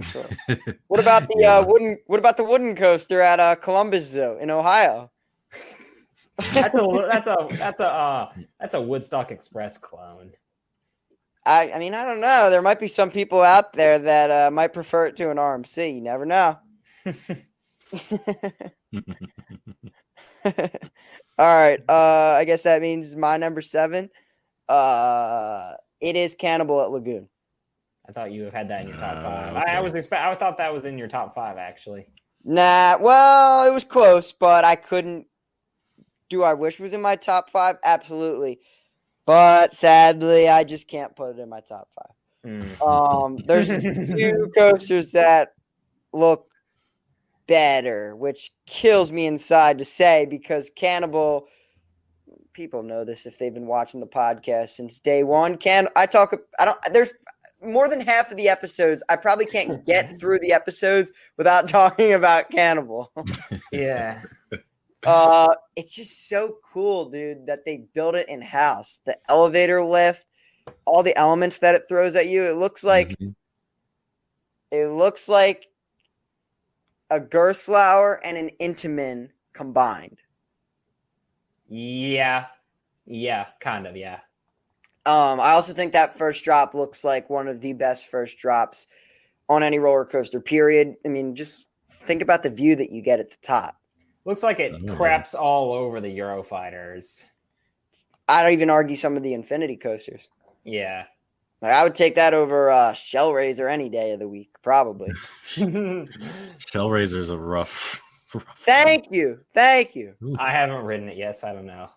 [0.02, 0.26] Sure.
[0.88, 1.58] what about the yeah.
[1.58, 1.98] uh, wooden?
[2.06, 5.10] What about the wooden coaster at uh, Columbus Zoo in Ohio?
[6.52, 10.32] that's a that's a that's a uh, that's a Woodstock Express clone.
[11.46, 12.50] I I mean I don't know.
[12.50, 15.94] There might be some people out there that uh, might prefer it to an RMC.
[15.94, 16.58] You never know.
[21.36, 21.80] All right.
[21.88, 24.10] Uh, I guess that means my number seven.
[24.68, 27.28] Uh, it is Cannibal at Lagoon.
[28.08, 29.56] I thought you have had that in your top five.
[29.56, 29.72] Uh, okay.
[29.72, 30.22] I, I, was expect.
[30.22, 32.06] I thought that was in your top five actually.
[32.44, 32.98] Nah.
[33.00, 35.26] Well, it was close, but I couldn't.
[36.28, 37.76] Do I wish it was in my top five?
[37.84, 38.60] Absolutely.
[39.26, 42.50] But sadly, I just can't put it in my top five.
[42.50, 42.86] Mm.
[42.86, 45.54] Um, there's two coasters that
[46.12, 46.46] look
[47.46, 51.46] better, which kills me inside to say because Cannibal
[52.52, 55.56] people know this if they've been watching the podcast since day one.
[55.56, 57.10] Can I talk I don't there's
[57.64, 62.12] more than half of the episodes I probably can't get through the episodes without talking
[62.12, 63.12] about Cannibal.
[63.72, 64.22] yeah.
[65.06, 69.00] Uh it's just so cool, dude, that they built it in house.
[69.04, 70.24] The elevator lift,
[70.86, 72.42] all the elements that it throws at you.
[72.42, 73.32] It looks like mm-hmm.
[74.70, 75.68] it looks like
[77.10, 80.22] a Gerstlauer and an Intamin combined.
[81.68, 82.46] Yeah.
[83.06, 84.20] Yeah, kind of, yeah.
[85.06, 88.86] Um, I also think that first drop looks like one of the best first drops
[89.48, 90.96] on any roller coaster, period.
[91.04, 93.78] I mean, just think about the view that you get at the top.
[94.24, 97.24] Looks like it craps all over the Eurofighters.
[98.26, 100.30] I don't even argue some of the Infinity coasters.
[100.64, 101.04] Yeah.
[101.60, 105.12] Like I would take that over uh, Shellraiser any day of the week, probably.
[105.56, 108.02] Shellraiser is a rough,
[108.34, 108.58] rough.
[108.58, 110.14] Thank you, thank you.
[110.38, 111.88] I haven't ridden it yet, so I don't know.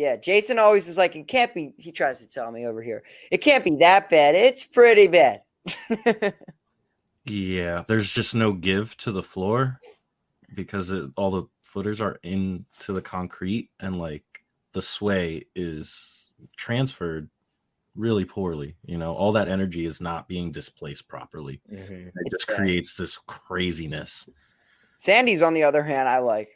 [0.00, 1.74] Yeah, Jason always is like, it can't be.
[1.76, 4.34] He tries to tell me over here, it can't be that bad.
[4.34, 5.42] It's pretty bad.
[7.26, 9.78] yeah, there's just no give to the floor
[10.54, 14.24] because it, all the footers are into the concrete, and like
[14.72, 17.28] the sway is transferred
[17.94, 18.76] really poorly.
[18.86, 21.60] You know, all that energy is not being displaced properly.
[21.70, 22.08] Mm-hmm.
[22.08, 24.30] It just creates this craziness.
[24.96, 26.48] Sandy's, on the other hand, I like.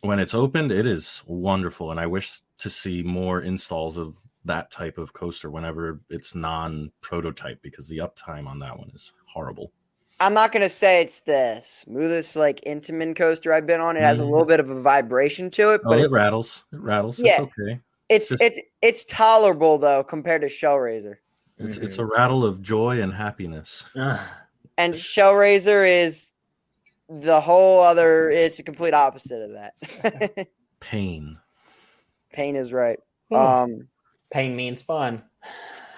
[0.00, 4.70] When it's opened, it is wonderful, and I wish to see more installs of that
[4.70, 9.72] type of coaster whenever it's non-prototype because the uptime on that one is horrible.
[10.20, 13.96] I'm not gonna say it's the smoothest like Intamin coaster I've been on.
[13.96, 14.28] It has mm-hmm.
[14.28, 16.64] a little bit of a vibration to it, but oh, it rattles.
[16.72, 17.18] It rattles.
[17.18, 17.32] Yeah.
[17.32, 17.80] It's okay.
[18.08, 21.16] It's just, it's it's tolerable though compared to Shellraiser.
[21.58, 23.84] It's, it's a rattle of joy and happiness.
[23.94, 26.32] and Shellraiser is
[27.08, 28.30] the whole other.
[28.30, 30.48] It's a complete opposite of that.
[30.80, 31.38] Pain.
[32.32, 32.98] Pain is right.
[33.30, 33.88] Um,
[34.32, 35.22] Pain means fun.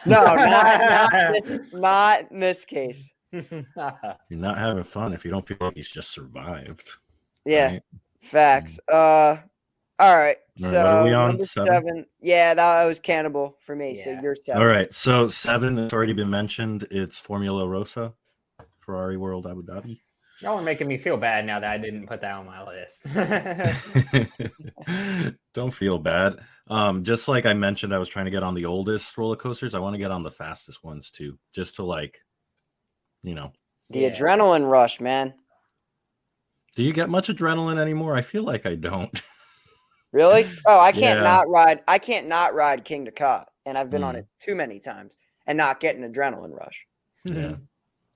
[0.07, 3.09] No, not, not, not in this case.
[3.33, 3.65] You're
[4.31, 6.89] not having fun if you don't feel like he's just survived.
[7.45, 7.83] Yeah, right?
[8.23, 8.79] facts.
[8.91, 8.95] Mm.
[8.95, 9.41] Uh,
[9.99, 10.37] all right.
[10.57, 11.43] so what are we on?
[11.43, 11.67] Seven?
[11.69, 12.07] seven?
[12.21, 13.97] Yeah, that was cannibal for me.
[13.97, 14.05] Yeah.
[14.05, 14.63] So you're seven.
[14.63, 14.93] All right.
[14.93, 16.87] So seven has already been mentioned.
[16.91, 18.13] It's Formula Rossa,
[18.81, 20.01] Ferrari World Abu Dhabi.
[20.41, 23.07] Y'all are making me feel bad now that I didn't put that on my list.
[25.55, 26.41] Don't feel bad.
[26.69, 29.75] Um, just like I mentioned, I was trying to get on the oldest roller coasters.
[29.75, 32.21] I want to get on the fastest ones too, just to like,
[33.23, 33.53] you know,
[33.91, 34.11] the yeah.
[34.11, 35.35] adrenaline rush, man.
[36.75, 38.17] Do you get much adrenaline anymore?
[38.17, 39.23] I feel like I don't.
[40.15, 40.47] Really?
[40.65, 41.25] Oh, I can't yeah.
[41.25, 41.81] not ride.
[41.89, 44.07] I can't not ride Kingda Ka, and I've been mm.
[44.07, 45.17] on it too many times
[45.49, 46.87] and not get an adrenaline rush.
[47.25, 47.57] Yeah.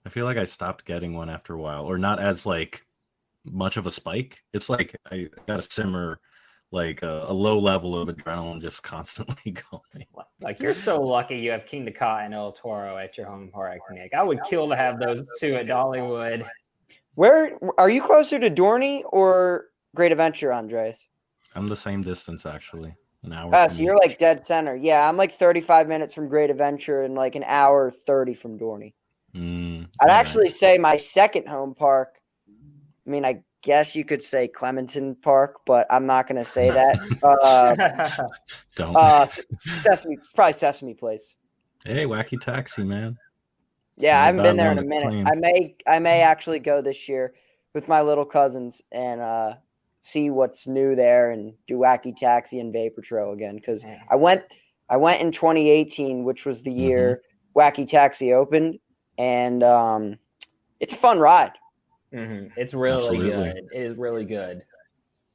[0.09, 2.83] I feel like I stopped getting one after a while, or not as like
[3.44, 4.42] much of a spike.
[4.55, 6.18] It's like I got a simmer,
[6.71, 10.07] like a, a, low level of adrenaline just constantly going.
[10.40, 13.81] Like you're so lucky you have Kingda Ka and El Toro at your home park,
[13.90, 14.14] Nick.
[14.14, 16.49] I would kill to have those two at Dollywood.
[17.14, 21.07] Where are you closer to Dorney or Great Adventure, Andres?
[21.55, 22.94] I'm the same distance actually.
[23.25, 23.51] An hour.
[23.53, 24.75] Oh, so you're like dead center.
[24.75, 28.94] Yeah, I'm like 35 minutes from Great Adventure and like an hour 30 from Dorney.
[29.38, 30.53] Mm, I'd actually right.
[30.53, 32.16] say my second home park.
[33.07, 36.70] I mean, I guess you could say Clementon Park, but I'm not going to say
[36.70, 36.98] that.
[37.22, 38.27] uh,
[38.74, 38.96] Don't.
[38.96, 41.37] Uh, Sesame, probably Sesame Place.
[41.85, 43.16] Hey, Wacky Taxi, man.
[43.96, 45.09] Yeah, I haven't been there in a minute.
[45.09, 45.27] Clean.
[45.27, 47.35] I may, I may actually go this year
[47.74, 49.55] with my little cousins and uh,
[50.03, 54.44] see what's new there and do Wacky Taxi and Vapor Trail again because I went,
[54.88, 57.22] I went in 2018, which was the year
[57.57, 57.59] mm-hmm.
[57.59, 58.79] Wacky Taxi opened,
[59.18, 60.18] and um,
[60.81, 61.52] it's a fun ride.
[62.12, 62.48] Mm-hmm.
[62.57, 63.31] It's really Absolutely.
[63.31, 63.57] good.
[63.72, 64.62] It is really good.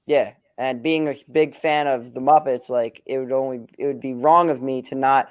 [0.05, 4.01] Yeah, and being a big fan of the Muppets, like it would only it would
[4.01, 5.29] be wrong of me to not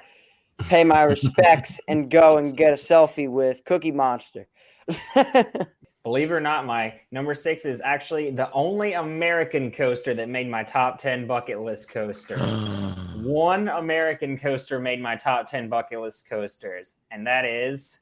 [0.69, 4.47] pay my respects and go and get a selfie with Cookie Monster.
[6.03, 10.49] Believe it or not, my number six is actually the only American coaster that made
[10.49, 12.37] my top 10 bucket list coaster.
[13.15, 18.01] One American coaster made my top 10 bucket list coasters, and that is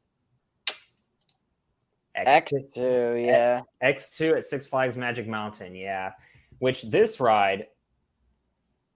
[2.27, 3.61] X2, X2 yeah.
[3.83, 6.11] X2 at Six Flags Magic Mountain, yeah.
[6.59, 7.67] Which this ride,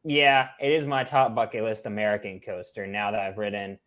[0.04, 3.80] yeah, it is my top bucket list American coaster now that I've ridden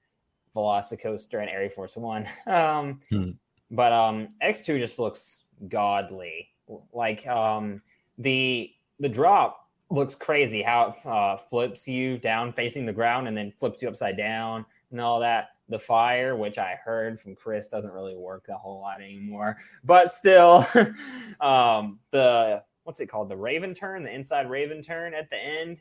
[0.55, 2.27] Velocicoaster and Air Force One.
[2.47, 3.31] Um, hmm.
[3.71, 6.49] But um, X2 just looks godly.
[6.93, 7.83] Like um,
[8.19, 13.37] the the drop looks crazy how it uh, flips you down facing the ground and
[13.37, 17.69] then flips you upside down and all that the fire, which I heard from Chris
[17.69, 19.59] doesn't really work a whole lot anymore.
[19.85, 20.67] But still,
[21.41, 23.29] um, the what's it called?
[23.29, 25.79] The Raven turn, the inside Raven turn at the end.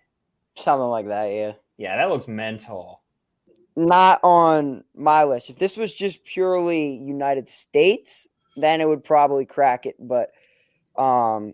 [0.55, 1.53] Something like that, yeah.
[1.77, 3.01] Yeah, that looks mental.
[3.75, 5.49] Not on my list.
[5.49, 9.95] If this was just purely United States, then it would probably crack it.
[9.99, 10.31] But
[10.97, 11.53] um,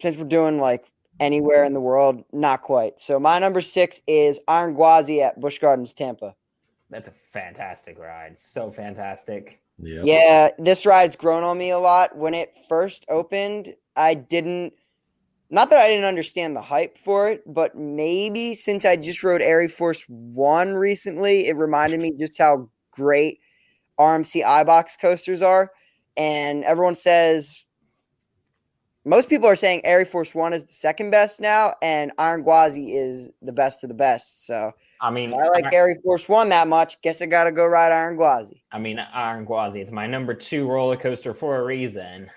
[0.00, 0.84] since we're doing like
[1.18, 3.00] anywhere in the world, not quite.
[3.00, 6.36] So my number six is Iron Gwazi at Busch Gardens, Tampa
[6.90, 8.38] that's a fantastic ride.
[8.38, 9.60] So fantastic.
[9.78, 10.00] Yeah.
[10.04, 12.16] Yeah, this ride's grown on me a lot.
[12.16, 14.74] When it first opened, I didn't
[15.50, 19.42] not that I didn't understand the hype for it, but maybe since I just rode
[19.42, 23.38] Air Force One recently, it reminded me just how great
[23.98, 25.70] RMC iBox coasters are.
[26.16, 27.64] And everyone says
[29.04, 32.96] most people are saying Air Force One is the second best now, and Iron Gwazi
[32.96, 34.46] is the best of the best.
[34.46, 37.00] So I mean, I like Air Force One that much.
[37.02, 38.62] Guess I got to go ride Iron Gwazi.
[38.72, 39.80] I mean, Iron Gwazi.
[39.80, 42.30] It's my number two roller coaster for a reason.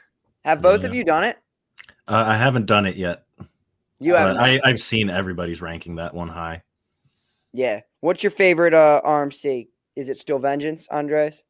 [0.43, 0.87] Have both yeah.
[0.87, 1.37] of you done it?
[2.07, 3.25] Uh, I haven't done it yet.
[3.99, 4.37] You haven't.
[4.37, 6.63] I, I've seen everybody's ranking that one high.
[7.53, 7.81] Yeah.
[8.01, 9.67] What's your favorite uh, RMC?
[9.95, 11.43] Is it still Vengeance, Andres?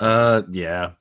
[0.00, 0.92] Uh, yeah,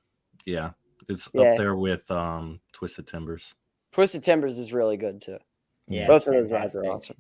[0.46, 0.72] yeah.
[1.08, 1.42] It's yeah.
[1.42, 3.56] up there with um Twisted Timbers.
[3.92, 5.40] Twisted Timbers is really good too.
[5.88, 7.18] Yeah, both of those rides are awesome.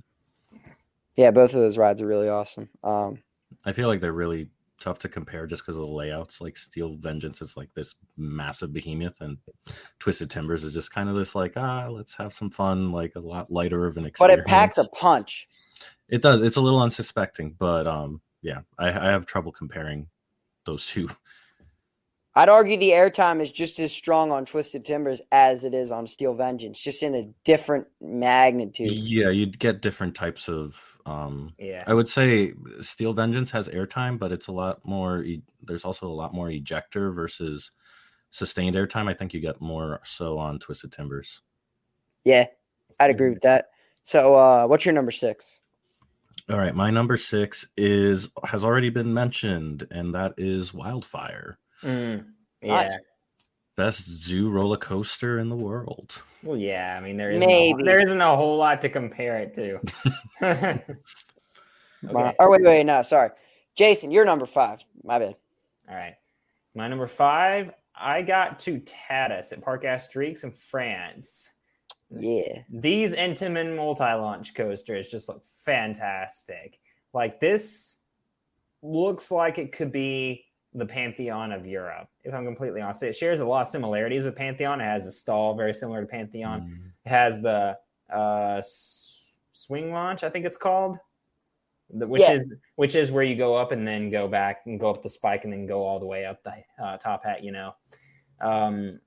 [1.19, 2.69] Yeah, both of those rides are really awesome.
[2.81, 3.21] Um,
[3.65, 6.39] I feel like they're really tough to compare just because of the layouts.
[6.39, 9.37] Like Steel Vengeance is like this massive behemoth, and
[9.99, 13.19] Twisted Timbers is just kind of this like ah, let's have some fun, like a
[13.19, 14.37] lot lighter of an experience.
[14.37, 15.45] But it packs a punch.
[16.07, 16.41] It does.
[16.41, 20.07] It's a little unsuspecting, but um, yeah, I, I have trouble comparing
[20.65, 21.09] those two.
[22.33, 26.07] I'd argue the airtime is just as strong on Twisted Timbers as it is on
[26.07, 28.91] Steel Vengeance, just in a different magnitude.
[28.91, 30.77] Yeah, you'd get different types of
[31.09, 35.23] um, yeah, I would say Steel Vengeance has airtime, but it's a lot more.
[35.23, 37.71] E- there's also a lot more ejector versus
[38.29, 39.09] sustained airtime.
[39.09, 41.41] I think you get more so on Twisted Timbers.
[42.25, 42.45] Yeah,
[42.99, 43.69] I'd agree with that.
[44.03, 45.59] So, uh, what's your number six?
[46.47, 51.57] All right, my number six is has already been mentioned, and that is Wildfire.
[51.83, 52.25] Mm,
[52.61, 52.97] yeah,
[53.79, 56.21] best zoo roller coaster in the world.
[56.43, 59.37] Well, yeah, I mean there isn't maybe a, there isn't a whole lot to compare
[59.37, 59.79] it to.
[60.43, 60.83] okay.
[62.03, 63.29] Oh wait, wait, no, sorry,
[63.75, 64.83] Jason, you're number five.
[65.03, 65.35] My bad.
[65.89, 66.15] All right,
[66.75, 67.71] my number five.
[67.95, 71.53] I got Toutatis at Parc Asterix in France.
[72.09, 72.63] Yeah.
[72.69, 76.79] These Intamin multi-launch coasters just look fantastic.
[77.13, 77.97] Like this
[78.81, 82.07] looks like it could be the Pantheon of Europe.
[82.23, 84.81] If I'm completely honest, it shares a lot of similarities with Pantheon.
[84.81, 86.61] It has a stall very similar to Pantheon.
[86.61, 86.91] Mm.
[87.05, 87.77] It has the
[88.13, 88.61] uh,
[89.53, 90.97] swing launch, I think it's called,
[91.89, 92.33] which yeah.
[92.33, 95.09] is which is where you go up and then go back and go up the
[95.09, 96.53] spike and then go all the way up the
[96.83, 97.43] uh, top hat.
[97.43, 97.75] You know,
[98.41, 98.99] um,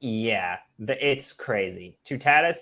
[0.00, 1.98] yeah, the, it's crazy.
[2.08, 2.58] Toutatis,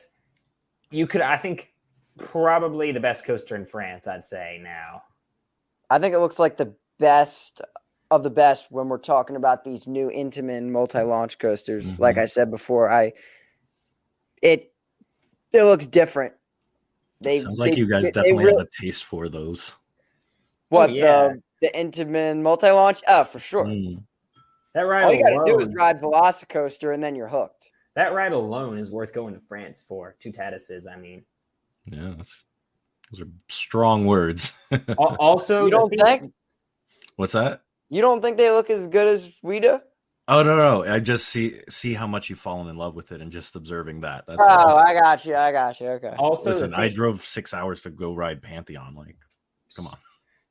[0.90, 1.72] you could, I think,
[2.18, 4.06] probably the best coaster in France.
[4.06, 5.02] I'd say now.
[5.90, 7.60] I think it looks like the best
[8.10, 11.84] of the best when we're talking about these new Intamin multi-launch coasters.
[11.84, 12.02] Mm-hmm.
[12.02, 13.12] Like I said before, I
[14.42, 14.72] it
[15.52, 16.34] it looks different.
[17.20, 19.72] They sounds like they, you guys definitely really, have a taste for those.
[20.68, 21.28] What oh, yeah.
[21.60, 23.02] the the Intamin multi-launch?
[23.08, 23.64] Oh, for sure.
[23.64, 24.02] Mm.
[24.74, 25.04] That ride.
[25.04, 27.70] All you got to do is ride Velocicoaster, and then you're hooked.
[27.94, 30.16] That ride alone is worth going to France for.
[30.20, 31.24] Toutatises, I mean.
[31.86, 34.52] Yeah, those are strong words.
[34.98, 36.32] also, you don't think?
[37.16, 37.62] What's that?
[37.90, 39.80] You don't think they look as good as we do?
[40.26, 40.84] Oh no, no!
[40.90, 44.00] I just see see how much you've fallen in love with it, and just observing
[44.00, 44.24] that.
[44.26, 44.78] That's oh, all.
[44.78, 45.36] I got you.
[45.36, 45.88] I got you.
[45.88, 46.14] Okay.
[46.18, 48.94] Also, listen, I drove six hours to go ride Pantheon.
[48.94, 49.18] Like,
[49.76, 49.98] come on.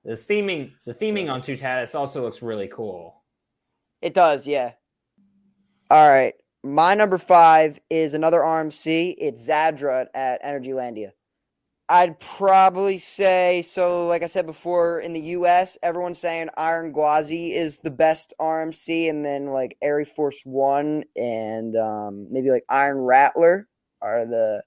[0.05, 3.23] The theming, the theming on Toutatis also looks really cool.
[4.01, 4.73] It does, yeah.
[5.89, 9.15] All right, my number five is another RMC.
[9.17, 11.11] It's Zadra at Energylandia.
[11.93, 14.07] I'd probably say so.
[14.07, 19.11] Like I said before, in the U.S., everyone's saying Iron Gwazi is the best RMC,
[19.11, 23.67] and then like Air Force One and um, maybe like Iron Rattler
[24.01, 24.63] are the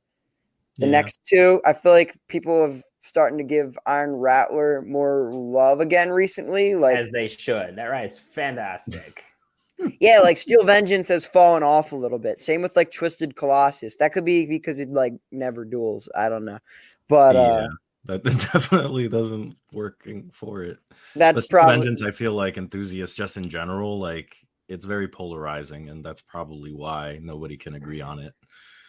[0.79, 0.93] the yeah.
[0.93, 1.61] next two.
[1.65, 6.77] I feel like people have starting to give Iron Rattler more love again recently.
[6.77, 7.75] Like as they should.
[7.75, 9.25] That right is fantastic.
[10.01, 12.39] yeah, like Steel Vengeance has fallen off a little bit.
[12.39, 13.97] Same with like Twisted Colossus.
[13.97, 16.09] That could be because it like never duels.
[16.15, 16.61] I don't know.
[17.09, 17.69] But uh,
[18.09, 20.79] yeah, uh, that definitely doesn't working for it.
[21.14, 22.03] That's probably vengeance.
[22.03, 24.37] I feel like enthusiasts just in general, like
[24.69, 28.35] it's very polarizing, and that's probably why nobody can agree on it.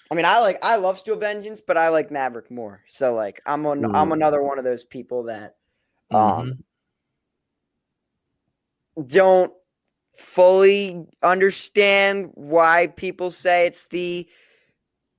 [0.10, 2.82] I mean, I like I love Steel Vengeance, but I like Maverick more.
[2.88, 3.94] So like I'm on Ooh.
[3.94, 5.56] I'm another one of those people that
[6.12, 6.62] um
[8.98, 9.04] mm-hmm.
[9.04, 9.54] don't
[10.16, 14.28] fully understand why people say it's the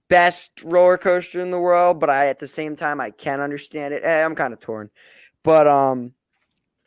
[0.09, 3.95] best roller coaster in the world, but I at the same time I can understand
[3.95, 4.03] it.
[4.03, 4.91] Hey, I'm kind of torn.
[5.43, 6.15] But um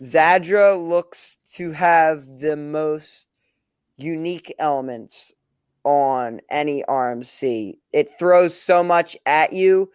[0.01, 3.29] Zadra looks to have the most
[3.97, 5.31] unique elements
[5.83, 7.77] on any RMC.
[7.93, 9.91] It throws so much at you.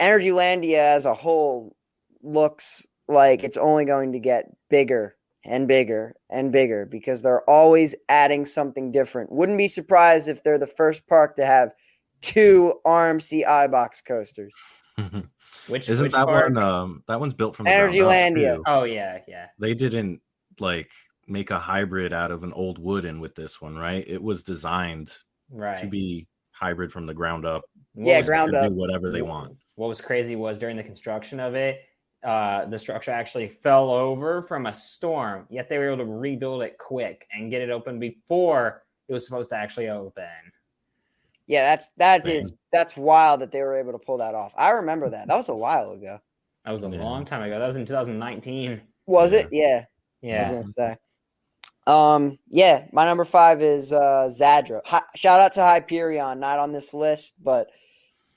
[0.00, 1.76] Energylandia as a whole
[2.22, 7.94] looks like it's only going to get bigger and bigger and bigger because they're always
[8.08, 9.32] adding something different.
[9.32, 11.72] Wouldn't be surprised if they're the first park to have
[12.20, 14.52] two RMC iBox coasters.
[15.68, 16.54] which isn't which that park?
[16.54, 16.62] one?
[16.62, 18.60] Um, that one's built from Energylandia.
[18.66, 19.46] Oh yeah, yeah.
[19.58, 20.20] They didn't
[20.58, 20.90] like
[21.26, 24.04] make a hybrid out of an old wooden with this one, right?
[24.06, 25.12] It was designed
[25.50, 27.62] right to be hybrid from the ground up.
[27.94, 28.72] yeah, ground up.
[28.72, 29.56] whatever they want.
[29.76, 31.80] What was crazy was during the construction of it,
[32.22, 35.46] uh, the structure actually fell over from a storm.
[35.48, 39.24] Yet they were able to rebuild it quick and get it open before it was
[39.24, 40.24] supposed to actually open.
[41.50, 42.36] Yeah, that's that Man.
[42.36, 44.54] is that's wild that they were able to pull that off.
[44.56, 45.26] I remember that.
[45.26, 46.20] That was a while ago.
[46.64, 47.02] That was a yeah.
[47.02, 47.58] long time ago.
[47.58, 48.80] That was in 2019.
[49.06, 49.48] Was it?
[49.50, 49.84] Yeah.
[50.22, 50.46] Yeah.
[50.48, 50.96] I was gonna say.
[51.88, 54.80] Um, yeah, my number five is uh Zadra.
[54.84, 57.66] Hi, shout out to Hyperion, not on this list, but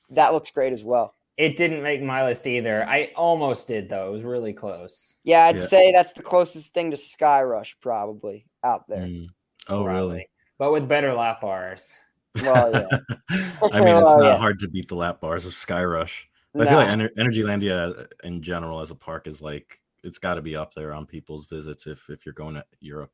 [0.09, 1.13] that looks great as well.
[1.37, 2.83] It didn't make my list either.
[2.89, 4.07] I almost did though.
[4.07, 5.19] It was really close.
[5.23, 5.61] Yeah, I'd yeah.
[5.61, 9.03] say that's the closest thing to Sky Rush probably out there.
[9.03, 9.27] Mm.
[9.67, 9.93] Oh, probably.
[9.93, 10.29] really?
[10.57, 11.99] But with better lap bars.
[12.41, 12.97] Well, yeah.
[13.71, 14.37] I mean, it's not yeah.
[14.37, 16.27] hard to beat the lap bars of Sky Rush.
[16.55, 20.35] I feel like Ener- Energylandia uh, in general as a park is like it's got
[20.35, 23.13] to be up there on people's visits if if you're going to Europe.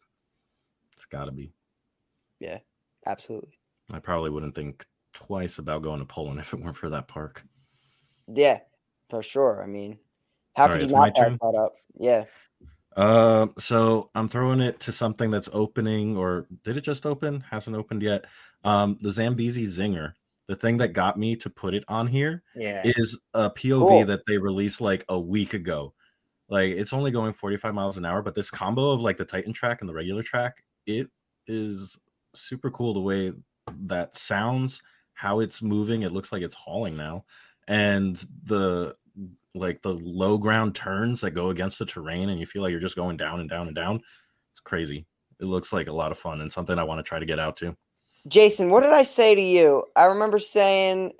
[0.93, 1.53] It's got to be.
[2.39, 2.59] Yeah,
[3.05, 3.57] absolutely.
[3.93, 7.43] I probably wouldn't think twice about going to Poland if it weren't for that park.
[8.27, 8.59] Yeah,
[9.09, 9.63] for sure.
[9.63, 9.97] I mean,
[10.55, 11.73] how All could right, you not that up?
[11.97, 12.25] Yeah.
[12.95, 17.41] Uh, so I'm throwing it to something that's opening, or did it just open?
[17.41, 18.25] Hasn't opened yet.
[18.63, 20.13] Um, the Zambezi Zinger.
[20.47, 22.81] The thing that got me to put it on here yeah.
[22.83, 24.05] is a POV cool.
[24.05, 25.93] that they released like a week ago.
[26.49, 29.53] Like it's only going 45 miles an hour, but this combo of like the Titan
[29.53, 31.07] track and the regular track, it
[31.45, 31.99] is
[32.33, 33.31] super cool the way
[33.85, 34.81] that sounds,
[35.13, 36.01] how it's moving.
[36.01, 37.25] It looks like it's hauling now.
[37.67, 38.95] And the
[39.55, 42.79] like the low ground turns that go against the terrain and you feel like you're
[42.79, 44.01] just going down and down and down.
[44.51, 45.05] It's crazy.
[45.39, 47.39] it looks like a lot of fun and something I want to try to get
[47.39, 47.75] out to.
[48.27, 49.85] Jason, what did I say to you?
[49.95, 51.13] I remember saying,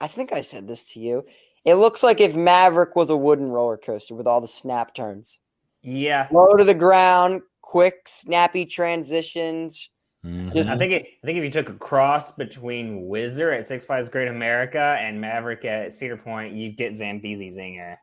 [0.00, 1.24] I think I said this to you.
[1.64, 5.38] It looks like if Maverick was a wooden roller coaster with all the snap turns.
[5.82, 6.28] Yeah.
[6.32, 9.90] Low to the ground, quick, snappy transitions.
[10.26, 10.50] Mm-hmm.
[10.56, 13.84] Just, I think it, I think if you took a cross between Whizzer at Six
[13.84, 17.96] Flags Great America and Maverick at Cedar Point, you get Zambezi Zinger.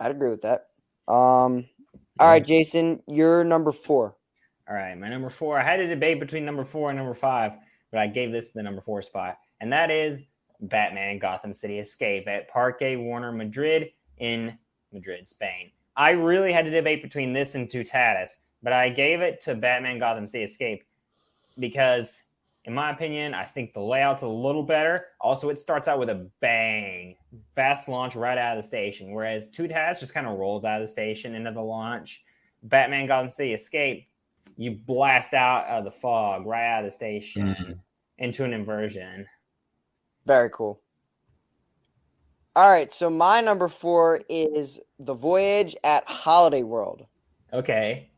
[0.00, 0.70] I'd agree with that.
[1.06, 1.64] Um,
[2.18, 4.16] all right, Jason, you're number four.
[4.68, 5.56] All right, my number four.
[5.60, 7.52] I had a debate between number four and number five,
[7.92, 10.22] but I gave this the number four spot, and that is
[10.60, 14.58] Batman Gotham City Escape at Parque Warner Madrid in
[14.92, 15.70] Madrid, Spain.
[15.96, 18.30] I really had to debate between this and Toutatis,
[18.60, 20.82] but I gave it to Batman Gotham City Escape
[21.58, 22.22] because,
[22.64, 25.06] in my opinion, I think the layout's a little better.
[25.20, 27.16] Also, it starts out with a bang,
[27.54, 30.86] fast launch right out of the station, whereas Toutatis just kind of rolls out of
[30.86, 32.22] the station into the launch.
[32.62, 34.08] Batman Gotham City Escape,
[34.56, 37.72] you blast out of the fog right out of the station mm-hmm.
[38.18, 39.26] into an inversion.
[40.26, 40.80] Very cool.
[42.56, 47.04] All right, so my number four is the voyage at Holiday World.
[47.52, 48.08] Okay,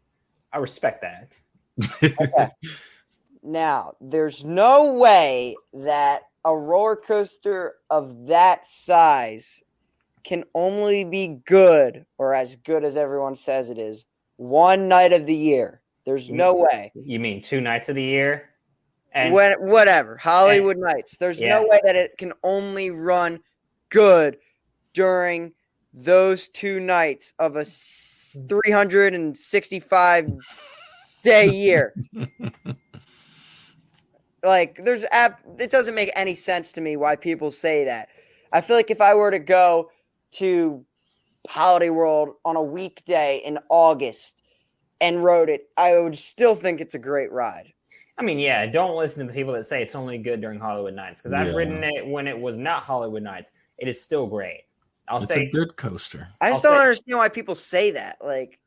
[0.52, 1.32] I respect that.
[2.02, 2.50] okay.
[3.46, 9.62] Now, there's no way that a roller coaster of that size
[10.24, 15.26] can only be good or as good as everyone says it is one night of
[15.26, 15.80] the year.
[16.04, 16.90] There's no way.
[16.96, 18.48] You mean two nights of the year?
[19.12, 21.16] And when, whatever Hollywood and, Nights.
[21.16, 21.60] There's yeah.
[21.60, 23.38] no way that it can only run
[23.90, 24.38] good
[24.92, 25.52] during
[25.94, 30.32] those two nights of a 365
[31.22, 31.94] day year.
[34.46, 38.08] like there's app it doesn't make any sense to me why people say that.
[38.52, 39.90] I feel like if I were to go
[40.32, 40.84] to
[41.48, 44.42] Holiday World on a weekday in August
[45.00, 47.72] and rode it, I would still think it's a great ride.
[48.18, 50.94] I mean, yeah, don't listen to the people that say it's only good during Hollywood
[50.94, 51.54] Nights because I've yeah.
[51.54, 53.50] ridden it when it was not Hollywood Nights.
[53.78, 54.62] It is still great.
[55.08, 56.28] I'll say it's say a good coaster.
[56.40, 58.16] I just I'll don't say, understand why people say that.
[58.24, 58.58] Like,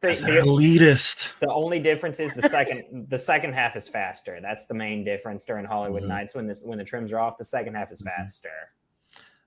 [0.00, 1.38] the, the, elitist.
[1.40, 4.38] The only difference is the second the second half is faster.
[4.40, 6.10] That's the main difference during Hollywood mm-hmm.
[6.10, 7.38] Nights when the when the trims are off.
[7.38, 8.22] The second half is mm-hmm.
[8.22, 8.50] faster.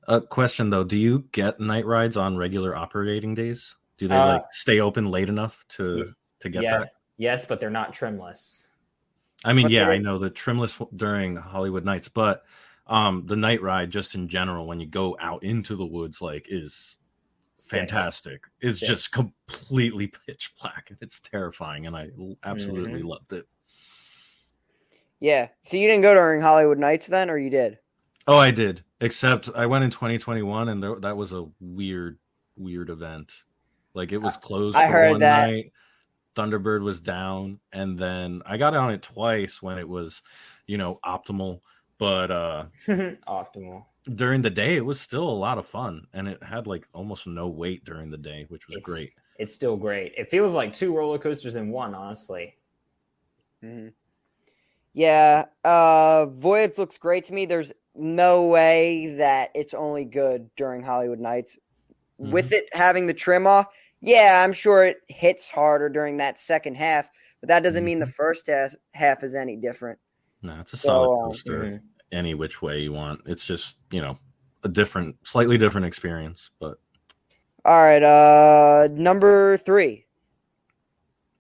[0.08, 3.76] A uh, question though: Do you get night rides on regular operating days?
[3.98, 6.90] Do they uh, like stay open late enough to to get yeah, that?
[7.18, 8.68] Yes, but they're not trimless.
[9.46, 12.44] I mean, yeah, I know the trimless during Hollywood Nights, but
[12.88, 16.48] um the night ride just in general when you go out into the woods like
[16.50, 16.98] is
[17.70, 18.44] fantastic.
[18.60, 22.10] It's just completely pitch black and it's terrifying and I
[22.44, 23.08] absolutely mm-hmm.
[23.08, 23.46] loved it.
[25.20, 25.50] Yeah.
[25.62, 27.78] So you didn't go during Hollywood Nights then or you did?
[28.28, 28.84] Oh, I did.
[29.00, 32.18] Except I went in 2021 and there, that was a weird
[32.58, 33.32] weird event.
[33.94, 35.50] Like it was closed I heard that.
[35.50, 35.72] Night.
[36.36, 40.22] Thunderbird was down and then I got on it twice when it was,
[40.66, 41.62] you know, optimal
[41.98, 43.86] but uh optimal
[44.16, 47.28] during the day it was still a lot of fun and it had like almost
[47.28, 50.74] no weight during the day which was it's, great it's still great it feels like
[50.74, 52.56] two roller coasters in one honestly
[53.64, 53.90] mm-hmm.
[54.94, 60.82] yeah uh voyage looks great to me there's no way that it's only good during
[60.82, 61.60] hollywood nights
[62.20, 62.32] mm-hmm.
[62.32, 63.68] with it having the trim off
[64.02, 67.08] yeah i'm sure it hits harder during that second half
[67.40, 67.86] but that doesn't mm-hmm.
[67.86, 68.12] mean the mm-hmm.
[68.14, 70.00] first half, half is any different
[70.42, 71.80] no it's a solid so, coaster um,
[72.12, 73.22] any which way you want.
[73.26, 74.18] It's just, you know,
[74.64, 76.50] a different, slightly different experience.
[76.60, 76.78] But
[77.66, 80.06] all right, uh number three.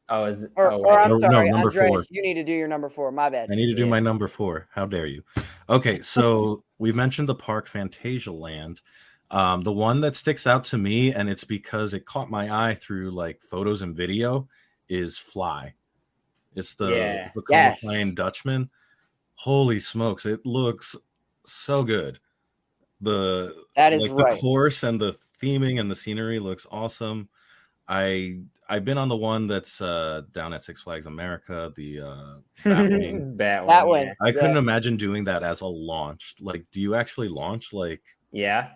[0.09, 2.03] Oh, is or, oh, or I'm sorry, no, number Andres, four.
[2.09, 3.13] You need to do your number four.
[3.13, 3.49] My bad.
[3.49, 3.89] I need to do yeah.
[3.89, 4.67] my number four.
[4.71, 5.23] How dare you?
[5.69, 8.81] Okay, so we mentioned the park Phantasialand.
[9.31, 12.75] Um, the one that sticks out to me, and it's because it caught my eye
[12.75, 14.49] through like photos and video,
[14.89, 15.73] is Fly.
[16.55, 17.29] It's the yeah.
[17.49, 17.79] yes.
[17.79, 18.69] Flying Dutchman
[19.41, 20.95] holy smokes, it looks
[21.45, 22.19] so good.
[23.01, 24.35] The that is like, right.
[24.35, 27.27] The course and the theming and the scenery looks awesome.
[27.87, 32.35] I I've been on the one that's uh down at Six Flags America, the uh
[32.63, 33.35] Batwing.
[33.35, 33.67] Batwing.
[33.67, 34.13] That one.
[34.21, 36.35] I couldn't imagine doing that as a launch.
[36.39, 37.73] Like, do you actually launch?
[37.73, 38.69] Like, yeah,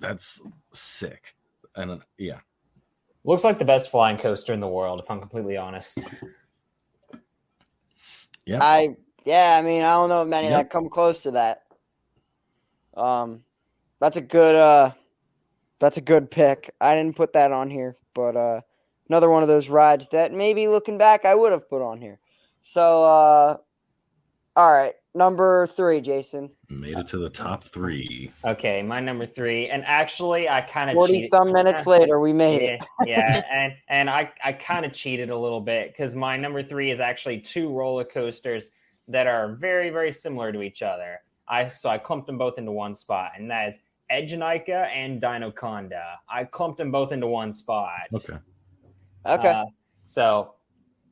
[0.00, 0.40] that's
[0.72, 1.34] sick.
[1.74, 2.40] And uh, yeah,
[3.24, 4.98] looks like the best flying coaster in the world.
[4.98, 5.98] If I'm completely honest.
[8.46, 8.96] Yeah, I
[9.26, 10.56] yeah, I mean, I don't know many yep.
[10.56, 11.64] that come close to that.
[12.96, 13.42] Um,
[14.00, 14.92] that's a good uh,
[15.80, 16.72] that's a good pick.
[16.80, 18.60] I didn't put that on here, but uh,
[19.08, 22.20] another one of those rides that maybe looking back I would have put on here.
[22.62, 23.56] So, uh,
[24.54, 26.48] all right, number three, Jason.
[26.68, 28.30] Made it to the top three.
[28.44, 31.30] Okay, my number three, and actually, I kind of forty cheated.
[31.30, 33.08] some minutes later, we made yeah, it.
[33.08, 36.92] yeah, and and I I kind of cheated a little bit because my number three
[36.92, 38.70] is actually two roller coasters
[39.08, 41.20] that are very very similar to each other.
[41.48, 43.78] I so I clumped them both into one spot, and that is
[44.10, 46.18] Eejanaika and Dinoconda.
[46.28, 48.08] I clumped them both into one spot.
[48.12, 48.38] Okay.
[49.24, 49.48] Okay.
[49.48, 49.64] Uh,
[50.04, 50.54] so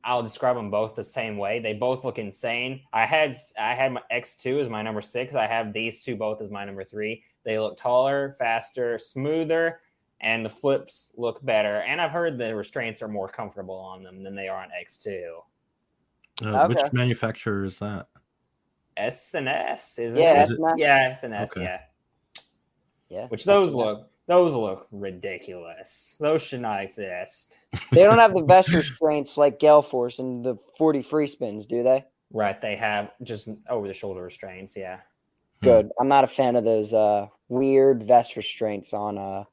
[0.03, 1.59] I'll describe them both the same way.
[1.59, 2.81] They both look insane.
[2.93, 5.35] I had I had my X2 as my number six.
[5.35, 7.23] I have these two both as my number three.
[7.43, 9.79] They look taller, faster, smoother,
[10.21, 11.81] and the flips look better.
[11.81, 15.25] And I've heard the restraints are more comfortable on them than they are on X2.
[16.43, 18.07] Uh, Which manufacturer is that?
[18.97, 20.43] S and S, isn't Yeah, it?
[20.43, 20.73] Is it- S&S.
[20.77, 21.63] Yeah, S and S, Okay.
[21.63, 21.79] yeah.
[23.09, 23.27] yeah.
[23.27, 26.15] Which those a- look those look ridiculous.
[26.19, 27.55] Those should not exist.
[27.91, 31.83] They don't have the vest restraints like Gale Force and the 40 free spins, do
[31.83, 32.03] they?
[32.31, 35.01] Right, they have just over the shoulder restraints, yeah.
[35.61, 35.65] Hmm.
[35.65, 35.89] Good.
[35.99, 39.43] I'm not a fan of those uh, weird vest restraints on uh,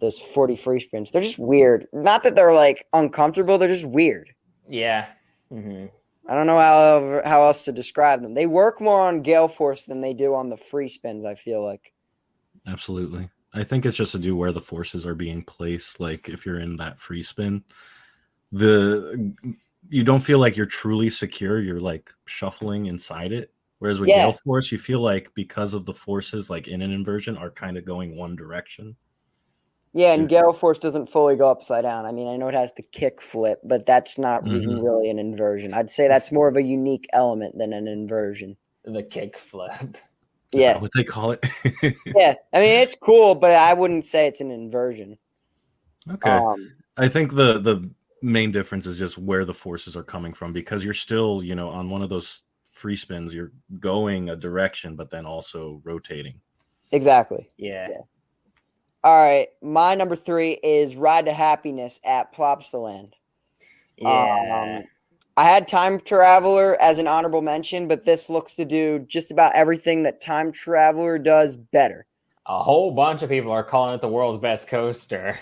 [0.00, 1.10] those 40 free spins.
[1.10, 1.86] They're just weird.
[1.92, 4.32] Not that they're like uncomfortable, they're just weird.
[4.68, 5.06] Yeah.
[5.50, 5.86] hmm
[6.28, 8.34] I don't know how how else to describe them.
[8.34, 11.64] They work more on Gale Force than they do on the free spins, I feel
[11.64, 11.92] like.
[12.66, 13.30] Absolutely.
[13.54, 16.00] I think it's just to do where the forces are being placed.
[16.00, 17.64] Like if you're in that free spin,
[18.52, 19.34] the
[19.88, 21.60] you don't feel like you're truly secure.
[21.60, 23.52] You're like shuffling inside it.
[23.78, 24.24] Whereas with Yeah.
[24.24, 27.78] Gale Force, you feel like because of the forces, like in an inversion, are kind
[27.78, 28.96] of going one direction.
[29.92, 30.40] Yeah, and Yeah.
[30.42, 32.04] Gale Force doesn't fully go upside down.
[32.06, 34.82] I mean, I know it has the kick flip, but that's not even Mhm.
[34.84, 35.72] really an inversion.
[35.74, 38.56] I'd say that's more of a unique element than an inversion.
[38.84, 39.72] The kick flip.
[40.52, 41.44] Is Yeah, that what they call it?
[42.16, 42.34] yeah.
[42.52, 45.18] I mean, it's cool, but I wouldn't say it's an inversion.
[46.10, 46.30] okay.
[46.30, 47.90] Um, I think the the
[48.22, 51.68] main difference is just where the forces are coming from because you're still, you know,
[51.68, 56.40] on one of those free spins, you're going a direction, but then also rotating.
[56.92, 57.50] exactly.
[57.56, 57.88] Yeah.
[59.08, 63.14] All right, my number three is Ride to Happiness at Plopsaland.
[63.96, 64.80] Yeah.
[64.80, 64.84] Um,
[65.34, 69.54] I had Time Traveler as an honorable mention, but this looks to do just about
[69.54, 72.04] everything that Time Traveler does better.
[72.44, 75.38] a whole bunch of people are calling it the world's best coaster.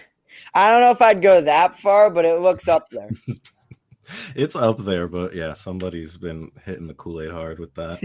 [0.55, 3.11] I don't know if I'd go that far, but it looks up there.
[4.37, 8.01] It's up there, but yeah, somebody's been hitting the Kool Aid hard with that.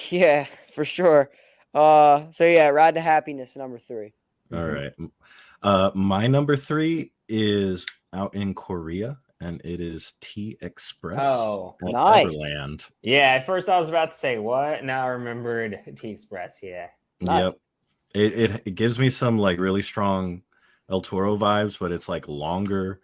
[0.10, 1.28] yeah, for sure.
[1.74, 4.14] Uh, so yeah, Ride to Happiness number three.
[4.52, 4.92] All right.
[5.62, 12.26] Uh, my number three is out in Korea, and it is T Express Oh, Nice.
[12.36, 12.86] Everland.
[13.02, 13.34] yeah.
[13.34, 14.84] At first, I was about to say what.
[14.84, 16.60] Now I remembered T Express.
[16.62, 16.86] Yeah.
[17.20, 17.44] Nice.
[17.44, 17.54] Yep.
[18.14, 20.42] It, it it gives me some like really strong
[20.90, 23.00] El Toro vibes, but it's like longer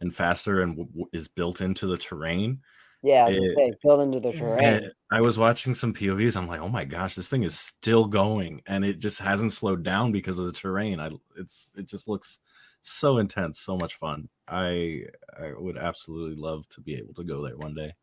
[0.00, 2.60] and faster and w- w- is built into the terrain.
[3.02, 4.90] Yeah, I was It- say, build into the terrain.
[5.10, 6.36] I was watching some POVs.
[6.36, 9.82] I'm like, oh my gosh, this thing is still going, and it just hasn't slowed
[9.84, 10.98] down because of the terrain.
[11.00, 12.40] I it's it just looks
[12.82, 14.28] so intense, so much fun.
[14.48, 15.04] I
[15.38, 17.94] I would absolutely love to be able to go there one day.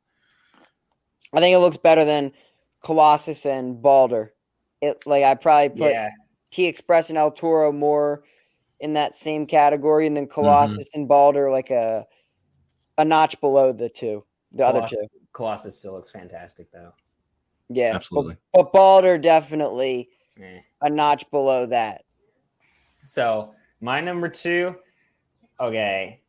[1.33, 2.31] I think it looks better than
[2.81, 4.33] Colossus and Balder.
[4.81, 6.09] It like I probably put yeah.
[6.51, 8.23] T Express and El Toro more
[8.79, 10.33] in that same category, and then Mm-hmm.
[10.33, 12.05] Colossus and Balder like a
[12.97, 14.23] a notch below the two,
[14.56, 15.08] the other two.
[15.34, 16.93] Colossus still looks fantastic though.
[17.70, 18.38] Yeah, Absolutely.
[18.53, 20.10] But, Balder definitely
[20.41, 20.60] Eh.
[20.82, 22.03] a notch below that.
[23.06, 24.76] So my number two,
[25.60, 26.22] okay.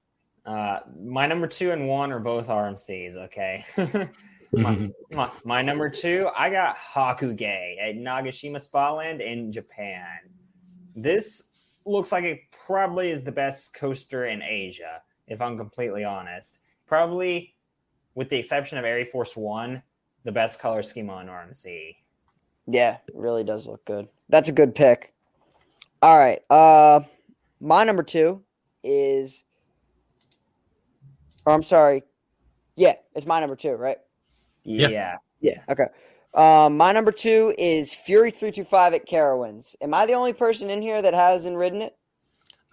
[0.45, 3.17] Uh, my number two and one are both RMCs.
[3.17, 3.65] Okay.
[4.53, 10.07] my, my, my number two, I got Hakugei at Nagashima Spa Land in Japan.
[10.95, 11.51] This
[11.85, 16.61] looks like it probably is the best coaster in Asia, if I'm completely honest.
[16.87, 17.56] Probably,
[18.17, 19.81] with the exception of Air Force One,
[20.25, 21.95] the best color scheme on RMC.
[22.67, 24.09] Yeah, really does look good.
[24.29, 25.13] That's a good pick.
[26.03, 26.41] All right.
[26.51, 27.01] Uh
[27.61, 28.43] my number two
[28.83, 29.45] is
[31.45, 32.03] or I'm sorry.
[32.75, 33.99] Yeah, it's my number two, right?
[34.65, 34.89] Yeah.
[34.89, 35.17] yeah.
[35.41, 35.61] Yeah.
[35.69, 35.87] Okay.
[36.35, 39.77] Um, my number two is Fury 325 at Carowinds.
[39.81, 41.97] Am I the only person in here that hasn't ridden it?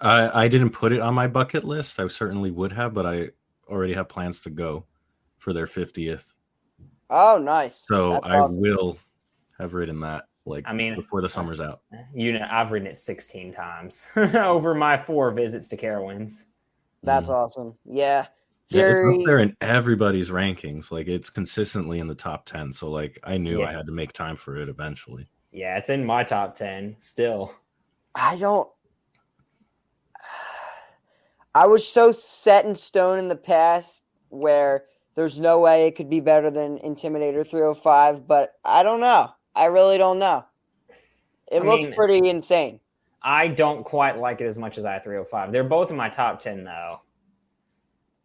[0.01, 1.99] I I didn't put it on my bucket list.
[1.99, 3.29] I certainly would have, but I
[3.69, 4.85] already have plans to go
[5.43, 6.31] for their 50th.
[7.09, 7.83] Oh, nice.
[7.85, 8.59] So That's I awesome.
[8.59, 8.97] will
[9.59, 11.81] have ridden that like I mean, before the summer's out.
[12.13, 16.45] You know, I've ridden it 16 times over my four visits to Carowinds.
[17.03, 17.33] That's Mhm.
[17.33, 17.75] awesome.
[17.85, 18.25] Yeah.
[18.69, 20.89] Yeah, it's up there in everybody's rankings.
[20.89, 22.73] Like it's consistently in the top 10.
[22.73, 25.27] So like I knew I had to make time for it eventually.
[25.51, 27.53] Yeah, it's in my top 10 still.
[28.15, 28.69] I don't.
[31.55, 34.85] I was so set in stone in the past where
[35.15, 39.31] there's no way it could be better than Intimidator 305, but I don't know.
[39.55, 40.45] I really don't know.
[41.51, 42.79] It I looks mean, pretty insane.
[43.21, 45.51] I don't quite like it as much as I 305.
[45.51, 46.99] They're both in my top 10 though.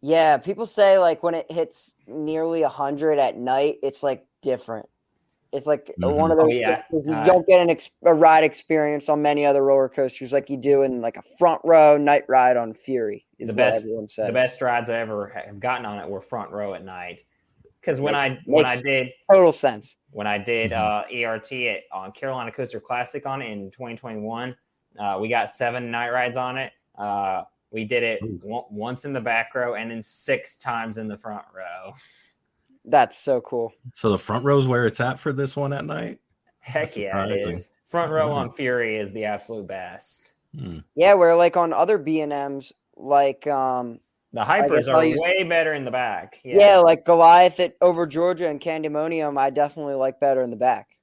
[0.01, 4.87] Yeah, people say like when it hits nearly 100 at night, it's like different.
[5.51, 6.15] It's like mm-hmm.
[6.15, 6.47] one of those.
[6.47, 6.83] Oh, yeah.
[6.91, 10.49] You uh, don't get an ex- a ride experience on many other roller coasters like
[10.49, 13.25] you do in like a front row night ride on Fury.
[13.39, 13.77] Is the best.
[13.77, 14.27] everyone says.
[14.27, 17.23] The best rides I ever have gotten on it were front row at night.
[17.81, 21.25] Because when makes, I when I did total sense when I did mm-hmm.
[21.25, 24.55] uh, ERT at, on Carolina Coaster Classic on it in 2021,
[24.99, 26.73] uh, we got seven night rides on it.
[26.97, 31.07] Uh, we did it w- once in the back row and then six times in
[31.07, 31.93] the front row.
[32.85, 33.73] That's so cool.
[33.93, 36.19] So the front row is where it's at for this one at night.
[36.59, 37.53] Heck That's yeah, surprising.
[37.53, 37.73] it is.
[37.87, 40.29] Front row on Fury is the absolute best.
[40.57, 40.79] Hmm.
[40.95, 43.99] Yeah, where like on other B and M's, like um
[44.31, 46.39] the hypers are way better in the back.
[46.43, 46.57] Yeah.
[46.59, 50.97] yeah, like Goliath at over Georgia and Candymonium, I definitely like better in the back.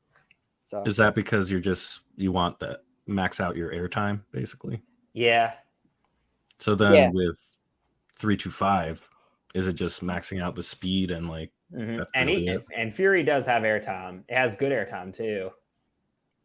[0.66, 4.80] So is that because you're just you want that max out your airtime, basically?
[5.12, 5.54] Yeah.
[6.58, 7.10] So then yeah.
[7.12, 7.36] with
[8.14, 9.08] three two five,
[9.54, 12.02] is it just maxing out the speed and like Mm-hmm.
[12.14, 14.22] And he, and Fury does have airtime.
[14.28, 15.50] It has good airtime too.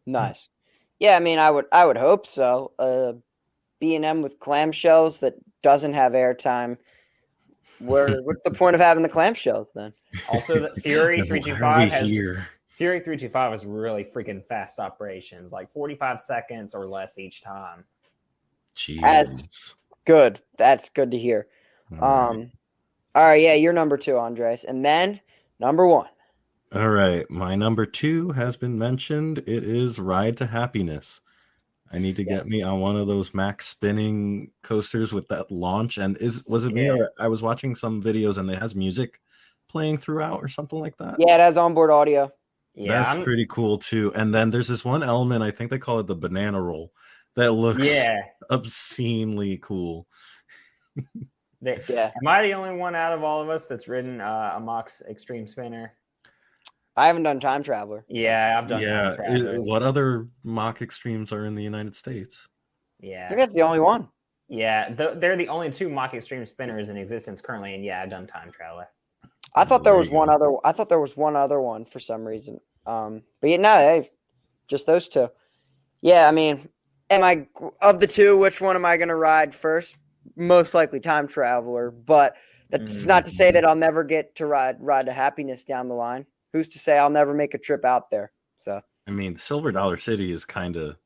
[0.05, 0.49] Nice.
[0.99, 2.71] Yeah, I mean, I would I would hope so.
[2.79, 3.13] Uh,
[3.79, 6.77] B and M with clamshells that doesn't have airtime.
[7.79, 9.93] Where what's the point of having the clamshells then?
[10.31, 12.47] Also, the Fury three two five has here?
[12.69, 17.17] Fury three two five is really freaking fast operations, like forty five seconds or less
[17.19, 17.83] each time.
[18.75, 19.01] Jeez.
[19.01, 20.39] That's good.
[20.57, 21.47] That's good to hear.
[21.99, 22.51] um,
[23.15, 25.19] all right, yeah, you're number two, Andres, and then
[25.59, 26.07] number one.
[26.73, 29.39] All right, my number two has been mentioned.
[29.39, 31.19] It is Ride to Happiness.
[31.93, 35.97] I need to get me on one of those Mack spinning coasters with that launch.
[35.97, 36.93] And is was it me yeah.
[36.93, 39.19] or I was watching some videos and it has music
[39.67, 41.15] playing throughout or something like that?
[41.19, 42.31] Yeah, it has onboard audio.
[42.73, 43.23] Yeah, that's I'm...
[43.23, 44.13] pretty cool too.
[44.15, 46.93] And then there's this one element, I think they call it the banana roll,
[47.35, 50.07] that looks yeah obscenely cool.
[51.61, 52.11] They, yeah.
[52.19, 54.91] Am I the only one out of all of us that's ridden uh, a Mack
[55.09, 55.93] Extreme Spinner?
[56.97, 58.03] I haven't done Time Traveler.
[58.09, 58.81] Yeah, I've done.
[58.81, 59.15] Yeah.
[59.59, 62.47] what other Mack Extremes are in the United States?
[62.99, 63.25] Yeah.
[63.25, 64.09] I think that's the only one.
[64.49, 68.09] Yeah, the, they're the only two Mack Extreme spinners in existence currently, and yeah, I've
[68.09, 68.87] done Time Traveler.
[69.55, 70.53] I thought there was one other.
[70.63, 72.59] I thought there was one other one for some reason.
[72.85, 74.11] Um, but yeah, no, hey,
[74.67, 75.29] just those two.
[76.01, 76.67] Yeah, I mean,
[77.09, 77.47] am I
[77.81, 78.37] of the two?
[78.37, 79.95] Which one am I going to ride first?
[80.35, 82.35] Most likely time traveler, but
[82.69, 83.07] that's mm-hmm.
[83.07, 86.25] not to say that I'll never get to ride ride to happiness down the line.
[86.53, 88.31] Who's to say I'll never make a trip out there?
[88.57, 90.97] So I mean, Silver Dollar City is kind of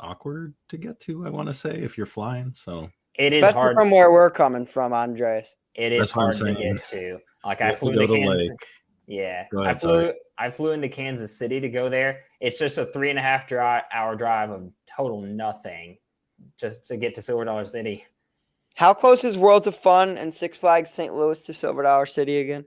[0.00, 1.26] awkward to get to.
[1.26, 4.30] I want to say if you're flying, so it is Especially hard from where we're
[4.30, 5.54] coming from, Andres.
[5.74, 7.18] It is That's hard to get to.
[7.44, 8.48] Like I flew to, to Kansas.
[8.48, 8.58] Lake.
[9.06, 10.00] Yeah, ahead, I flew.
[10.02, 10.14] Sorry.
[10.38, 12.24] I flew into Kansas City to go there.
[12.40, 13.58] It's just a three and a half dri-
[13.92, 15.98] hour drive of total nothing,
[16.58, 18.04] just to get to Silver Dollar City.
[18.76, 21.14] How close is Worlds of Fun and Six Flags St.
[21.14, 22.66] Louis to Silver Dollar City again?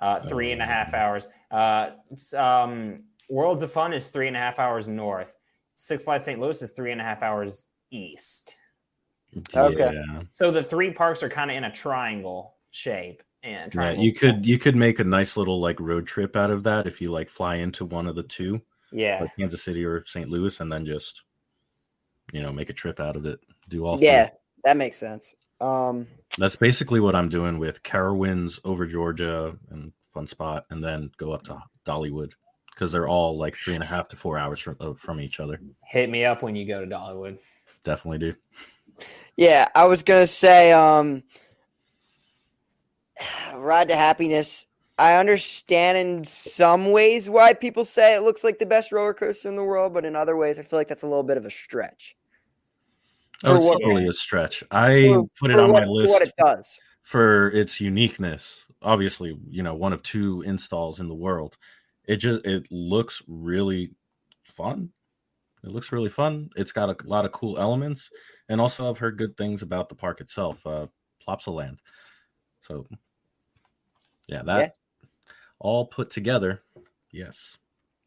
[0.00, 1.28] Uh, three and a half hours.
[1.50, 1.90] Uh,
[2.34, 5.30] um, Worlds of Fun is three and a half hours north.
[5.76, 6.40] Six Flags St.
[6.40, 8.56] Louis is three and a half hours east.
[9.54, 10.02] Okay.
[10.32, 13.22] So the three parks are kind of in a triangle shape.
[13.42, 16.64] And yeah, you could you could make a nice little like road trip out of
[16.64, 18.62] that if you like fly into one of the two.
[18.90, 19.18] Yeah.
[19.20, 20.30] Like Kansas City or St.
[20.30, 21.22] Louis and then just
[22.32, 23.38] you know make a trip out of it.
[23.68, 24.28] Do all Yeah.
[24.28, 24.38] Three.
[24.64, 25.34] That makes sense.
[25.60, 26.06] Um,
[26.38, 31.32] That's basically what I'm doing with Carowinds over Georgia and Fun Spot, and then go
[31.32, 32.32] up to Dollywood
[32.74, 35.40] because they're all like three and a half to four hours from uh, from each
[35.40, 35.60] other.
[35.84, 37.38] Hit me up when you go to Dollywood.
[37.84, 38.34] Definitely do.
[39.36, 41.22] Yeah, I was gonna say, um,
[43.54, 44.66] Ride to Happiness.
[44.96, 49.48] I understand in some ways why people say it looks like the best roller coaster
[49.48, 51.44] in the world, but in other ways, I feel like that's a little bit of
[51.44, 52.16] a stretch.
[53.42, 54.62] Oh, it's totally a stretch.
[54.70, 56.10] I for, put it on what, my list.
[56.10, 58.64] what it does for its uniqueness.
[58.82, 61.56] Obviously, you know, one of two installs in the world.
[62.06, 63.92] It just it looks really
[64.44, 64.90] fun.
[65.62, 66.50] It looks really fun.
[66.56, 68.10] It's got a lot of cool elements,
[68.48, 70.86] and also I've heard good things about the park itself, uh,
[71.26, 71.78] Plopsaland.
[72.62, 72.86] So,
[74.26, 75.08] yeah, that yeah.
[75.58, 76.62] all put together,
[77.10, 77.56] yes.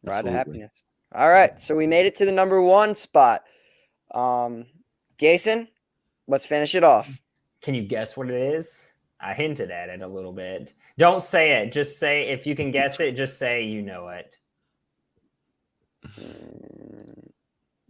[0.03, 0.84] Ride to happiness.
[1.15, 3.43] All right, so we made it to the number one spot.
[4.13, 4.65] Um,
[5.18, 5.68] Jason,
[6.28, 7.22] let's finish it off.
[7.61, 8.91] Can you guess what it is?
[9.20, 10.74] I hinted at it a little bit.
[10.97, 11.72] Don't say it.
[11.72, 13.13] Just say if you can guess it.
[13.13, 14.38] Just say you know it.
[16.05, 17.28] Hmm.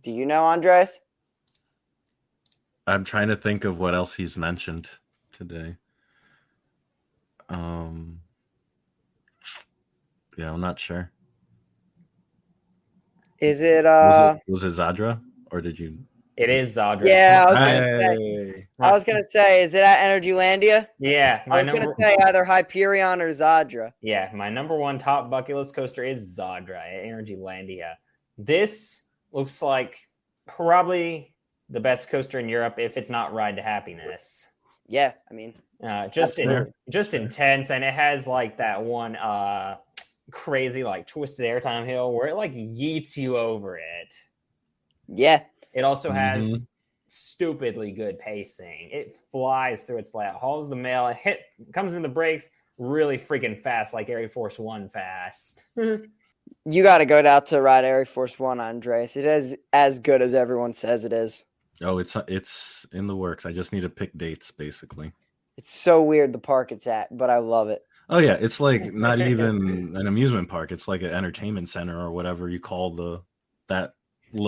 [0.03, 0.99] Do you know Andres?
[2.86, 4.89] I'm trying to think of what else he's mentioned
[5.34, 5.75] today.
[7.49, 8.21] Um.
[10.38, 11.11] Yeah, I'm not sure.
[13.39, 14.38] Is it uh?
[14.47, 15.21] Was it, was it Zadra
[15.51, 15.97] or did you?
[16.38, 17.07] It is Zadra.
[17.07, 18.51] Yeah, I was gonna hey.
[18.51, 18.67] say.
[18.79, 20.88] I was gonna say, is it at Energylandia?
[20.99, 21.81] Yeah, my I was number...
[21.81, 23.91] gonna say either Hyperion or Zadra.
[24.01, 27.95] Yeah, my number one top bucket list coaster is Zadra at Energylandia.
[28.38, 29.97] This looks like
[30.45, 31.33] probably
[31.69, 34.45] the best coaster in Europe if it's not Ride to Happiness.
[34.88, 36.71] Yeah, I mean, uh, just in, fair.
[36.91, 39.77] just intense, and it has like that one uh
[40.29, 44.13] crazy like twisted airtime hill where it like yeets you over it.
[45.07, 45.43] Yeah.
[45.78, 46.63] It also has mm-hmm.
[47.07, 48.89] stupidly good pacing.
[48.91, 52.49] It flies through its lap, hauls the mail, it hit comes in the brakes
[52.80, 55.65] really freaking fast, like Air Force One fast.
[55.75, 59.15] you got to go down to ride Air Force One, Andres.
[59.15, 61.43] It is as good as everyone says it is.
[61.84, 63.45] Oh, it's it's in the works.
[63.45, 65.13] I just need to pick dates, basically.
[65.57, 67.84] It's so weird the park it's at, but I love it.
[68.09, 70.71] Oh yeah, it's like not even an amusement park.
[70.71, 73.21] It's like an entertainment center or whatever you call the
[73.67, 73.93] that.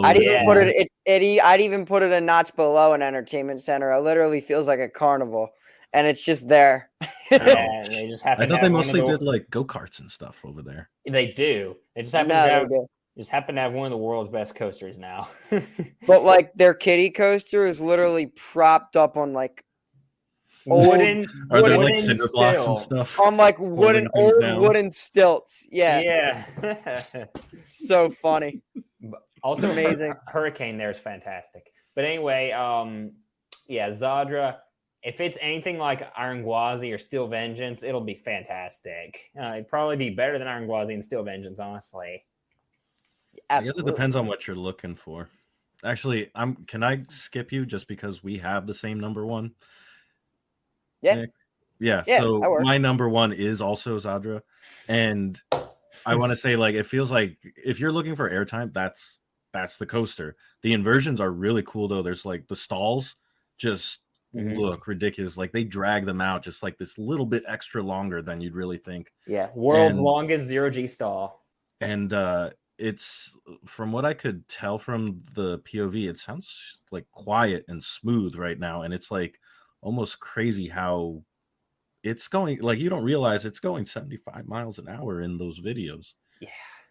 [0.03, 0.45] I'd even yeah.
[0.45, 1.41] put it, it, it.
[1.41, 3.91] I'd even put it a notch below an entertainment center.
[3.91, 5.49] It literally feels like a carnival,
[5.93, 6.89] and it's just there.
[7.31, 8.43] yeah, they just happen.
[8.43, 10.89] I thought they mostly did like go karts and stuff over there.
[11.09, 11.75] They do.
[11.95, 12.69] They just happen no, to have,
[13.17, 15.29] just happen to have one of the world's best coasters now.
[16.07, 19.63] but like their kiddie coaster is literally propped up on like
[20.65, 21.25] wooden.
[21.51, 23.19] Are there like cinder blocks and stuff?
[23.19, 24.61] On like wooden old down.
[24.61, 25.67] wooden stilts.
[25.71, 26.45] Yeah.
[26.61, 27.25] Yeah.
[27.63, 28.61] so funny.
[29.43, 30.13] Also amazing.
[30.27, 31.71] Hurricane there is fantastic.
[31.95, 33.11] But anyway, um,
[33.67, 34.57] yeah, Zadra.
[35.01, 39.31] If it's anything like Iron Gwazi or Steel Vengeance, it'll be fantastic.
[39.39, 42.25] Uh, it'd probably be better than Iron Gwazi and Steel Vengeance, honestly.
[43.49, 43.69] Absolutely.
[43.69, 45.29] I guess it depends on what you're looking for.
[45.85, 46.55] Actually, I'm.
[46.65, 49.53] Can I skip you just because we have the same number one?
[51.01, 51.25] Yeah.
[51.79, 52.03] Yeah.
[52.05, 54.41] yeah so my number one is also Zadra.
[54.87, 55.41] And
[56.05, 59.21] I want to say, like, it feels like if you're looking for airtime, that's
[59.53, 60.35] that's the coaster.
[60.61, 62.01] The inversions are really cool though.
[62.01, 63.15] There's like the stalls
[63.57, 64.01] just
[64.35, 64.57] mm-hmm.
[64.57, 65.37] look ridiculous.
[65.37, 68.77] Like they drag them out just like this little bit extra longer than you'd really
[68.77, 69.11] think.
[69.27, 69.49] Yeah.
[69.55, 71.45] World's and, longest zero G stall.
[71.81, 73.35] And uh it's
[73.65, 78.57] from what I could tell from the POV, it sounds like quiet and smooth right
[78.57, 78.83] now.
[78.83, 79.39] And it's like
[79.81, 81.23] almost crazy how
[82.03, 86.13] it's going like you don't realize it's going 75 miles an hour in those videos.
[86.39, 86.49] Yeah.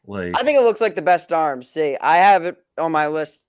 [0.08, 3.44] Like I think it looks like the best RMC, I have it on my list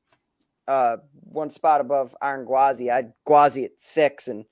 [0.67, 2.91] uh one spot above Iron Gwazi.
[2.91, 4.45] I Gwazi at six and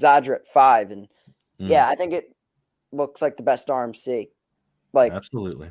[0.00, 0.90] Zadra at five.
[0.90, 1.08] And
[1.60, 1.70] mm.
[1.70, 2.34] yeah, I think it
[2.92, 4.28] looks like the best RMC.
[4.92, 5.70] Like absolutely.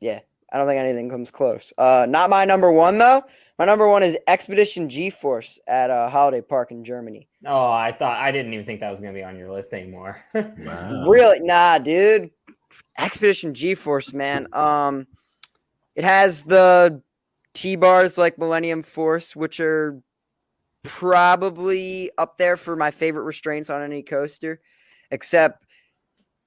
[0.00, 0.20] Yeah.
[0.52, 1.72] I don't think anything comes close.
[1.78, 3.22] Uh, not my number one though.
[3.58, 7.26] My number one is Expedition GeForce at uh, Holiday Park in Germany.
[7.46, 10.22] Oh, I thought I didn't even think that was gonna be on your list anymore.
[10.34, 11.06] wow.
[11.08, 11.40] Really?
[11.40, 12.30] Nah, dude.
[12.98, 14.46] Expedition GeForce, man.
[14.52, 15.06] Um,
[15.94, 17.02] it has the
[17.54, 20.00] T bars like Millennium Force, which are
[20.82, 24.60] probably up there for my favorite restraints on any coaster.
[25.10, 25.64] Except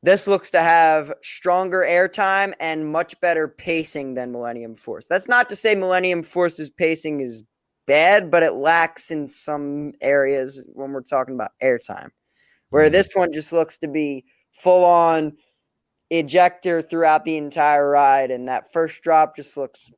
[0.01, 5.07] this looks to have stronger airtime and much better pacing than Millennium Force.
[5.07, 7.43] That's not to say Millennium Force's pacing is
[7.87, 12.09] bad, but it lacks in some areas when we're talking about airtime.
[12.69, 12.93] Where mm-hmm.
[12.93, 15.33] this one just looks to be full on
[16.17, 19.91] ejector throughout the entire ride, and that first drop just looks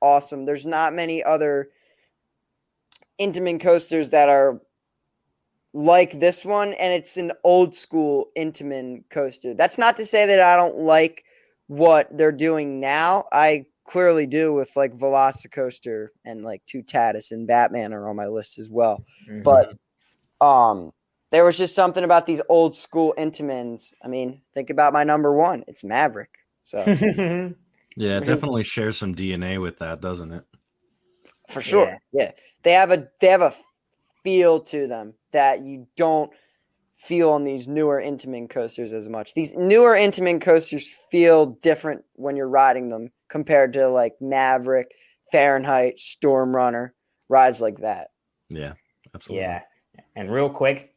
[0.00, 0.44] awesome.
[0.44, 1.68] There's not many other
[3.20, 4.60] Intamin coasters that are
[5.74, 9.54] like this one, and it's an old school Intamin coaster.
[9.54, 11.24] That's not to say that I don't like
[11.66, 13.26] what they're doing now.
[13.32, 18.26] I clearly do with like Velocicoaster and like Two Toutatis and Batman are on my
[18.26, 19.04] list as well.
[19.28, 19.42] Mm-hmm.
[19.42, 19.74] But
[20.44, 20.92] um
[21.30, 23.92] there was just something about these old school Intamins.
[24.02, 25.64] I mean, think about my number one.
[25.66, 26.30] It's Maverick.
[26.64, 26.78] So
[27.98, 30.44] Yeah, it definitely shares some DNA with that, doesn't it?
[31.48, 31.98] For sure.
[32.12, 32.22] Yeah.
[32.22, 32.30] yeah.
[32.62, 33.52] They have a they have a
[34.22, 36.30] feel to them that you don't
[36.96, 39.34] feel on these newer Intamin coasters as much.
[39.34, 44.92] These newer Intamin coasters feel different when you're riding them compared to like Maverick,
[45.32, 46.94] Fahrenheit, Storm Runner,
[47.28, 48.08] rides like that.
[48.48, 48.74] Yeah,
[49.12, 49.42] absolutely.
[49.42, 49.62] Yeah.
[50.14, 50.94] And real quick,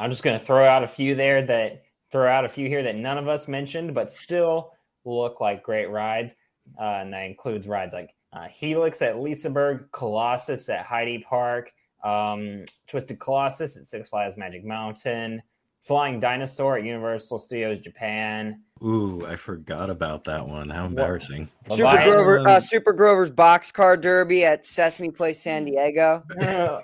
[0.00, 2.82] I'm just going to throw out a few there that throw out a few here
[2.82, 4.72] that none of us mentioned, but still
[5.04, 6.34] look like great rides.
[6.80, 11.70] Uh, and that includes rides like uh, Helix at Liseberg, Colossus at Heide Park,
[12.02, 15.42] um, Twisted Colossus at Six Flags Magic Mountain,
[15.82, 18.62] Flying Dinosaur at Universal Studios Japan.
[18.82, 20.70] Ooh, I forgot about that one.
[20.70, 21.50] How embarrassing!
[21.68, 26.24] Super Grover, uh, Super Grover's Boxcar Derby at Sesame Place San Diego.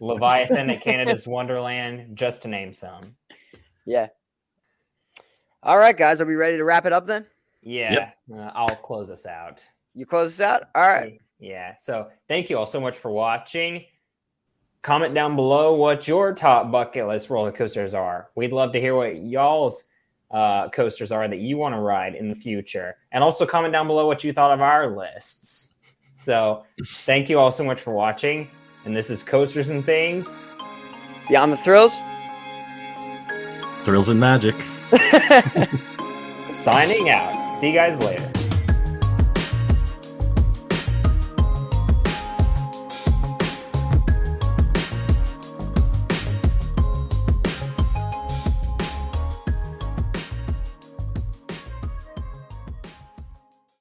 [0.00, 3.00] Leviathan at Canada's Wonderland, just to name some.
[3.84, 4.08] Yeah.
[5.64, 7.26] All right, guys, are we ready to wrap it up then?
[7.60, 8.16] Yeah, yep.
[8.32, 9.64] uh, I'll close us out.
[9.94, 10.62] You close us out?
[10.74, 11.20] All right.
[11.38, 11.74] Yeah.
[11.74, 13.84] So thank you all so much for watching.
[14.82, 18.30] Comment down below what your top bucket list roller coasters are.
[18.34, 19.84] We'd love to hear what y'all's
[20.32, 22.96] uh, coasters are that you want to ride in the future.
[23.12, 25.74] And also comment down below what you thought of our lists.
[26.14, 28.48] So thank you all so much for watching.
[28.84, 30.38] And this is Coasters and Things.
[31.28, 31.96] Beyond the Thrills.
[33.84, 34.54] Thrills and Magic.
[36.48, 37.56] Signing out.
[37.58, 38.41] See you guys later.